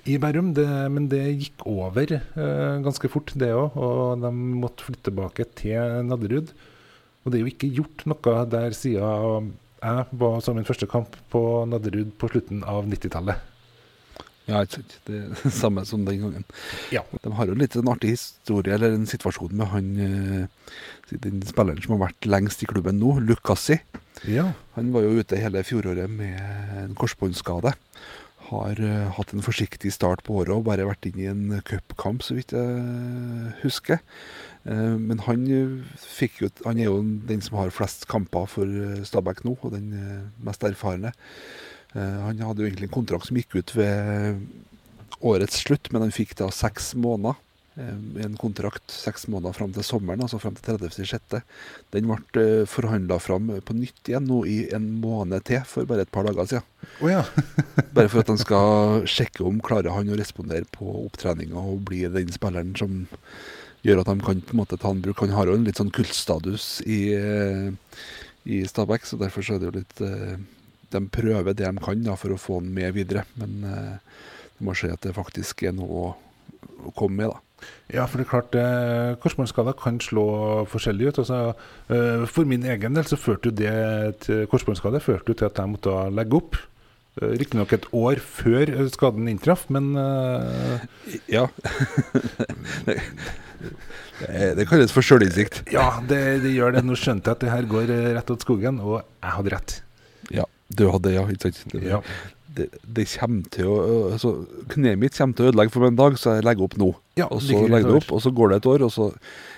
i 0.09 0.17
Bærum, 0.21 0.55
det, 0.57 0.69
men 0.95 1.09
det 1.13 1.23
gikk 1.27 1.67
over 1.69 2.15
eh, 2.17 2.77
ganske 2.85 3.11
fort, 3.13 3.33
det 3.41 3.51
òg. 3.53 3.77
Og 3.77 4.23
de 4.23 4.31
måtte 4.33 4.87
flytte 4.87 5.11
tilbake 5.11 5.47
til 5.59 6.07
Nadderud. 6.07 6.55
Og 7.25 7.33
det 7.33 7.39
er 7.39 7.43
jo 7.43 7.53
ikke 7.53 7.73
gjort 7.81 8.07
noe 8.09 8.37
der 8.53 8.77
siden 8.77 9.53
jeg 9.85 10.07
var 10.23 10.39
som 10.41 10.57
min 10.57 10.69
første 10.69 10.89
kamp 10.89 11.19
på 11.33 11.43
Nadderud 11.69 12.15
på 12.21 12.31
slutten 12.33 12.63
av 12.69 12.87
90-tallet. 12.89 13.54
Ja, 14.45 14.61
ikke 14.61 14.83
sant. 14.83 14.97
Det 15.07 15.19
er 15.23 15.31
det 15.41 15.53
samme 15.57 15.85
som 15.89 16.03
den 16.05 16.21
gangen. 16.21 16.45
Ja. 16.93 17.01
De 17.25 17.33
har 17.33 17.49
jo 17.49 17.57
litt 17.57 17.77
en 17.81 17.89
artig 17.89 18.13
historie, 18.13 18.75
eller 18.77 18.93
en 18.93 19.09
situasjon 19.09 19.55
med 19.57 19.71
han 19.73 19.93
eh, 20.05 20.75
den 21.23 21.41
spilleren 21.49 21.81
som 21.85 21.97
har 21.97 22.09
vært 22.09 22.29
lengst 22.29 22.65
i 22.65 22.69
klubben 22.69 23.01
nå, 23.01 23.19
Lukassi. 23.25 23.81
ja. 24.29 24.51
Han 24.75 24.91
var 24.93 25.05
jo 25.05 25.21
ute 25.21 25.39
hele 25.39 25.63
fjoråret 25.65 26.11
med 26.11 26.37
en 26.81 26.95
korsbåndskade. 26.99 27.73
Har 28.45 28.81
uh, 28.83 29.13
hatt 29.17 29.31
en 29.33 29.45
forsiktig 29.45 29.93
start 29.95 30.25
på 30.27 30.35
året 30.43 30.53
og 30.53 30.67
bare 30.67 30.85
vært 30.85 31.07
inne 31.09 31.23
i 31.23 31.29
en 31.31 31.61
cupkamp, 31.65 32.25
så 32.27 32.35
vidt 32.37 32.53
jeg 32.53 33.53
husker. 33.63 34.03
Uh, 34.67 34.99
men 34.99 35.23
han, 35.25 35.47
jo, 35.49 35.63
han 36.67 36.83
er 36.83 36.91
jo 36.91 36.99
den 37.31 37.41
som 37.45 37.57
har 37.63 37.73
flest 37.73 38.05
kamper 38.11 38.51
for 38.51 38.69
Stabæk 39.07 39.45
nå, 39.47 39.55
og 39.63 39.73
den 39.73 39.95
uh, 39.95 40.27
mest 40.45 40.67
erfarne. 40.67 41.15
Eh, 41.95 42.21
Han 42.27 42.39
hadde 42.43 42.63
jo 42.65 42.69
egentlig 42.69 42.91
en 42.91 42.97
kontrakt 43.01 43.29
som 43.31 43.37
gikk 43.39 43.55
ut 43.57 43.75
ved 43.79 44.45
årets 45.25 45.63
slutt, 45.65 45.91
men 45.93 46.03
han 46.05 46.15
fikk 46.15 46.35
da 46.41 46.51
seks 46.53 46.93
måneder. 46.99 47.37
eh, 47.79 48.25
En 48.25 48.37
kontrakt 48.39 48.91
seks 48.91 49.27
måneder 49.27 49.55
fram 49.57 49.73
til 49.73 49.83
sommeren, 49.83 50.21
altså 50.23 50.39
fram 50.39 50.55
til 50.55 50.77
30.6. 50.77 51.41
Den 51.95 52.07
ble 52.07 52.67
forhandla 52.71 53.19
fram 53.21 53.49
på 53.65 53.75
nytt 53.75 54.11
igjen 54.11 54.27
nå 54.29 54.45
i 54.47 54.69
en 54.75 55.01
måned 55.01 55.43
til, 55.45 55.63
for 55.67 55.85
bare 55.87 56.03
et 56.07 56.13
par 56.13 56.25
dager 56.29 56.47
siden. 56.47 56.63
Oh, 57.01 57.09
ja. 57.11 57.25
Bare 57.95 58.09
for 58.09 58.21
at 58.21 58.29
han 58.31 58.39
skal 58.39 59.07
sjekke 59.07 59.43
om 59.47 59.61
klarer 59.65 59.91
han 59.95 60.11
å 60.11 60.19
respondere 60.19 60.67
på 60.71 60.87
opptreninga 61.07 61.57
og 61.59 61.85
bli 61.89 62.05
den 62.11 62.31
spilleren 62.35 62.75
som 62.79 63.07
gjør 63.85 64.01
at 64.01 64.07
han 64.09 64.21
kan 64.25 64.41
på 64.41 64.55
en 64.55 64.61
måte 64.63 64.79
ta 64.81 64.89
han 64.91 65.01
bruk. 65.05 65.19
Han 65.21 65.35
har 65.35 65.47
jo 65.47 65.55
en 65.59 65.65
litt 65.67 65.77
sånn 65.81 65.93
kultstatus 65.95 66.81
i, 66.87 67.13
eh, 67.15 67.73
i 68.47 68.63
Stabæk, 68.67 69.05
så 69.07 69.19
derfor 69.21 69.43
så 69.45 69.55
er 69.57 69.59
det 69.63 69.69
jo 69.71 69.79
litt 69.81 70.01
eh, 70.05 70.37
De 70.95 71.03
prøver 71.13 71.53
det 71.53 71.67
de 71.67 71.85
kan 71.85 72.05
da, 72.07 72.17
for 72.19 72.35
å 72.35 72.41
få 72.41 72.61
den 72.65 72.75
med 72.77 72.95
videre, 72.97 73.27
men 73.41 73.65
eh, 73.69 74.21
det 74.55 74.67
må 74.67 74.77
skje 74.79 74.95
at 74.95 75.07
det 75.07 75.17
faktisk 75.17 75.67
er 75.67 75.75
noe 75.77 76.05
å, 76.05 76.13
å 76.89 76.95
komme 76.97 77.23
med, 77.23 77.35
da. 77.35 77.43
Ja, 77.93 78.05
for 78.09 78.19
det 78.19 78.27
er 78.27 78.31
klart, 78.31 78.57
eh, 78.59 79.15
korsbåndskader 79.23 79.77
kan 79.79 80.01
slå 80.03 80.27
forskjellig 80.69 81.11
ut. 81.11 81.19
Altså, 81.23 81.41
eh, 81.93 82.25
for 82.29 82.49
min 82.49 82.65
egen 82.65 82.97
del 82.97 83.07
så 83.09 83.19
førte 83.21 83.51
jo 83.51 83.57
det 83.57 83.75
til 84.25 84.47
korsbåndskade 84.51 85.03
førte 85.05 85.33
jo 85.33 85.39
til 85.39 85.49
at 85.49 85.61
jeg 85.61 85.73
måtte 85.73 85.95
legge 86.13 86.41
opp. 86.41 86.59
Eh, 87.21 87.37
Riktignok 87.39 87.73
et 87.77 87.87
år 87.93 88.19
før 88.19 88.73
skaden 88.91 89.29
inntraff, 89.31 89.69
men 89.71 89.95
uh... 89.97 90.81
Ja. 91.31 91.47
det, 94.57 94.67
kalles 94.71 94.95
for 94.95 95.05
sjølinnsikt. 95.05 95.63
ja, 95.73 96.01
det, 96.09 96.23
det 96.43 96.57
gjør 96.57 96.75
det. 96.75 96.85
Nå 96.89 96.99
skjønte 96.99 97.31
jeg 97.31 97.39
at 97.39 97.45
det 97.45 97.53
her 97.53 97.71
går 97.71 97.95
eh, 97.95 98.11
rett 98.17 98.35
åt 98.35 98.47
skogen, 98.47 98.81
og 98.83 99.05
jeg 99.05 99.37
hadde 99.37 99.55
rett. 99.55 99.77
Ja, 100.33 100.49
du 100.79 100.87
hadde 100.93 101.13
ja, 101.15 101.27
ikke 101.31 101.51
sant? 101.53 101.73
Det, 101.73 101.83
Ja. 101.89 102.01
det, 102.55 102.69
det 102.97 103.07
kommer 103.15 103.49
til 103.55 103.71
å 103.71 103.79
altså, 104.15 104.35
Kneet 104.71 105.01
mitt 105.03 105.17
kommer 105.19 105.35
til 105.39 105.47
å 105.47 105.53
ødelegge 105.53 105.75
for 105.75 105.85
meg 105.85 105.95
en 105.95 106.01
dag, 106.03 106.19
så 106.21 106.37
jeg 106.37 106.47
legger 106.47 106.69
opp 106.69 106.77
nå. 106.81 106.93
Ja, 107.19 107.27
og 107.31 107.43
så 107.43 107.65
legger 107.67 107.91
det 107.93 107.99
opp, 108.03 108.13
og 108.15 108.23
så 108.25 108.33
går 108.35 108.53
det 108.53 108.61
et 108.63 108.71
år, 108.75 108.87
og 108.89 108.95
så 108.95 109.11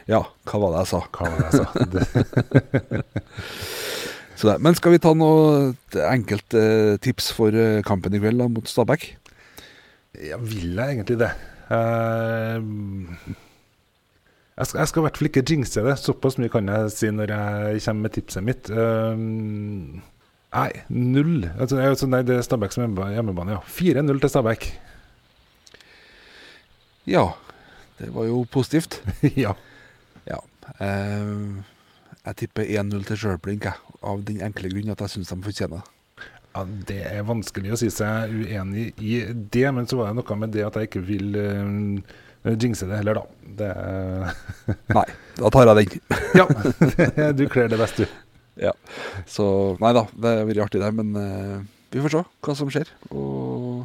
Ja, 0.09 0.23
hva 0.47 0.63
var 0.63 0.77
det 0.77 0.85
jeg 0.85 0.93
sa? 0.95 1.01
Hva 1.13 1.31
var 1.33 1.37
det 1.41 1.49
jeg 1.51 1.55
sa? 1.61 3.03
Så 4.37 4.51
det, 4.51 4.59
men 4.61 4.77
skal 4.77 4.93
vi 4.93 5.01
ta 5.01 5.15
noe 5.17 5.71
enkelte 6.13 6.61
tips 7.01 7.31
for 7.33 7.57
eh, 7.57 7.79
kampen 7.89 8.13
i 8.13 8.21
kveld 8.21 8.43
da, 8.43 8.51
mot 8.53 8.69
Stabæk? 8.69 9.15
ja, 10.17 10.37
vil 10.41 10.77
jeg 10.77 10.95
egentlig 10.95 11.17
det? 11.21 11.31
Uh, 11.69 12.61
jeg, 14.57 14.67
skal, 14.69 14.79
jeg 14.81 14.89
skal 14.89 15.01
i 15.01 15.05
hvert 15.05 15.19
fall 15.21 15.29
ikke 15.29 15.43
jinxe 15.51 15.83
det. 15.85 15.97
Såpass 16.01 16.39
mye 16.41 16.53
kan 16.53 16.69
jeg 16.73 16.93
si 16.95 17.11
når 17.13 17.33
jeg 17.35 17.83
kommer 17.85 18.07
med 18.07 18.15
tipset 18.15 18.47
mitt. 18.47 18.71
Eh, 18.73 19.25
nei, 20.57 20.83
null. 20.89 21.47
Altså, 21.55 21.79
altså, 21.81 22.09
nei, 22.11 22.23
det 22.27 22.39
er 22.39 22.45
Stabæk 22.47 22.75
som 22.75 22.87
er 22.89 23.15
hjemmebane, 23.15 23.59
ja. 23.59 23.63
4-0 23.79 24.21
til 24.23 24.33
Stabæk. 24.33 24.69
Ja, 27.07 27.29
det 28.01 28.11
var 28.15 28.27
jo 28.27 28.43
positivt. 28.51 29.03
ja. 29.45 29.55
Ja. 30.27 30.41
Eh, 30.81 31.63
jeg 32.27 32.37
tipper 32.43 32.67
1-0 32.83 33.05
til 33.07 33.21
Sjølblink. 33.21 33.69
Av 34.03 34.23
den 34.27 34.43
enkle 34.45 34.71
grunn 34.73 34.93
at 34.93 35.05
jeg 35.05 35.15
syns 35.15 35.33
de 35.33 35.39
fortjener 35.45 35.79
det. 35.79 35.85
ja. 36.57 36.65
Det 36.89 37.01
er 37.05 37.27
vanskelig 37.29 37.75
å 37.75 37.81
si 37.81 37.91
seg 37.93 38.33
uenig 38.33 38.89
i 38.99 39.21
det, 39.31 39.67
men 39.77 39.87
så 39.87 40.01
var 40.01 40.11
det 40.11 40.19
noe 40.23 40.39
med 40.41 40.55
det 40.57 40.65
at 40.67 40.79
jeg 40.81 40.89
ikke 40.89 41.05
vil 41.05 41.37
uh, 41.37 42.55
jinxe 42.57 42.89
det 42.89 43.01
heller, 43.03 43.21
da. 43.21 43.25
Det, 43.59 43.69
Nei, 44.97 45.05
da 45.37 45.51
tar 45.53 45.71
jeg 45.71 45.91
den. 45.93 46.01
ja, 46.41 47.33
du 47.39 47.45
kler 47.53 47.71
det 47.71 47.81
best, 47.81 48.01
du. 48.01 48.26
Så 49.27 49.47
nei 49.83 49.93
da, 49.97 50.07
det 50.17 50.33
har 50.39 50.47
vært 50.49 50.65
artig 50.69 50.81
det. 50.83 50.93
men 50.97 51.13
uh, 51.17 51.61
vi 51.93 52.03
får 52.03 52.15
se 52.17 52.23
hva 52.47 52.55
som 52.59 52.71
skjer. 52.73 52.89
Og 53.15 53.85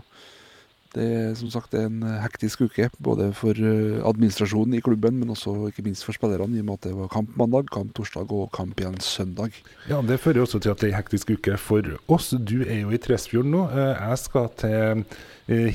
det 0.92 1.06
er 1.08 1.36
som 1.40 1.48
sagt 1.54 1.72
en 1.80 2.02
hektisk 2.20 2.66
uke, 2.68 2.90
både 3.00 3.30
for 3.38 3.56
eh, 3.56 4.02
administrasjonen 4.04 4.76
i 4.76 4.82
klubben, 4.84 5.22
men 5.22 5.32
også 5.32 5.54
ikke 5.70 5.86
minst 5.86 6.04
for 6.04 6.12
spillerne, 6.18 6.58
i 6.58 6.60
og 6.60 6.68
med 6.68 6.82
at 6.82 6.90
det 6.90 6.92
var 6.98 7.08
kamp 7.14 7.32
mandag, 7.40 7.70
kamp 7.72 7.94
torsdag 7.96 8.28
og 8.36 8.50
kamp 8.52 8.76
igjen 8.84 8.98
søndag. 9.00 9.56
Ja, 9.88 10.02
Det 10.04 10.20
fører 10.20 10.44
også 10.44 10.60
til 10.60 10.74
at 10.74 10.84
det 10.84 10.90
er 10.90 10.98
en 10.98 11.00
hektisk 11.00 11.32
uke 11.38 11.56
for 11.56 11.88
oss. 12.12 12.34
Du 12.36 12.66
er 12.66 12.82
jo 12.82 12.92
i 12.92 13.00
Tresfjorden 13.00 13.56
nå. 13.56 13.64
Eh, 13.72 14.04
Jeg 14.10 14.20
skal 14.26 14.50
til 14.60 15.06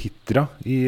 Hitra 0.05 0.47
i 0.69 0.79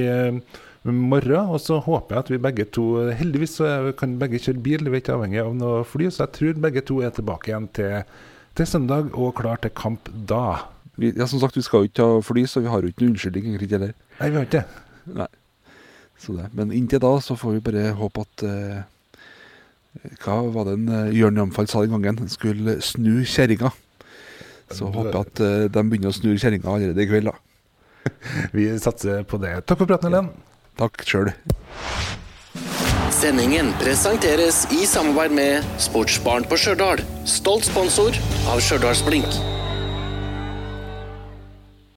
morgen. 0.85 1.53
Og 1.53 1.61
så 1.62 1.79
håper 1.83 2.17
jeg 2.17 2.25
at 2.25 2.33
vi 2.33 2.41
begge 2.43 2.67
to 2.75 2.87
Heldigvis 3.19 3.59
så 3.61 3.93
kan 3.99 4.19
begge 4.21 4.41
kjøre 4.43 4.62
bil, 4.64 4.88
vi 4.88 4.99
er 4.99 5.03
ikke 5.03 5.17
avhengig 5.17 5.43
av 5.43 5.55
noe 5.57 5.85
fly. 5.88 6.11
Så 6.11 6.25
jeg 6.25 6.35
tror 6.38 6.64
begge 6.69 6.85
to 6.87 7.01
er 7.03 7.14
tilbake 7.14 7.53
igjen 7.53 7.69
til, 7.77 8.03
til 8.59 8.69
søndag 8.69 9.11
og 9.14 9.35
klar 9.41 9.61
til 9.62 9.75
kamp 9.75 10.11
da. 10.12 10.69
Vi, 10.99 11.12
ja, 11.14 11.27
som 11.31 11.41
sagt, 11.43 11.57
vi 11.57 11.62
skal 11.62 11.85
jo 11.85 11.91
ikke 11.91 12.01
ta 12.01 12.09
fly, 12.27 12.47
så 12.51 12.62
vi 12.64 12.71
har 12.71 12.83
jo 12.83 12.91
ikke 12.91 13.05
noen 13.05 13.14
unnskyldning 13.14 13.51
egentlig 13.53 13.71
heller. 13.77 13.93
Nei, 14.19 14.31
vi 14.31 14.41
har 14.41 14.49
ikke 14.49 14.62
det. 14.62 15.12
Nei. 15.19 15.29
Så 16.19 16.35
det. 16.35 16.49
Men 16.59 16.73
inntil 16.75 17.03
da 17.03 17.12
så 17.23 17.37
får 17.38 17.59
vi 17.59 17.67
bare 17.69 17.93
håpe 17.99 18.25
at 18.27 18.43
eh, 18.47 18.81
Hva 20.25 20.41
var 20.55 20.67
det 20.67 20.75
en 20.81 20.88
eh, 20.91 21.12
Jørn 21.14 21.38
Jamfall 21.38 21.71
sa 21.71 21.85
den 21.85 21.95
gangen? 21.95 22.19
Han 22.25 22.33
skulle 22.33 22.81
snu 22.83 23.23
kjerringa. 23.23 23.71
Så 24.75 24.91
håper 24.91 25.14
jeg 25.14 25.21
at 25.23 25.45
eh, 25.47 25.69
de 25.71 25.85
begynner 25.87 26.11
å 26.11 26.19
snu 26.19 26.33
kjerringa 26.35 26.75
allerede 26.75 27.05
i 27.05 27.09
kveld, 27.09 27.31
da. 27.31 27.38
Vi 28.57 28.67
satser 28.83 29.23
på 29.29 29.38
det. 29.43 29.55
Takk 29.69 29.85
for 29.85 29.91
praten, 29.91 30.11
Helen. 30.11 30.35
Takk 30.79 31.03
sjøl. 31.03 31.33
Sendingen 33.19 33.73
presenteres 33.81 34.62
i 34.71 34.85
samarbeid 34.87 35.35
med 35.35 35.71
Sportsbaren 35.83 36.47
på 36.47 36.59
Stjørdal. 36.61 37.03
Stolt 37.27 37.67
sponsor 37.67 38.14
av 38.47 38.62
Stjørdals. 38.62 39.03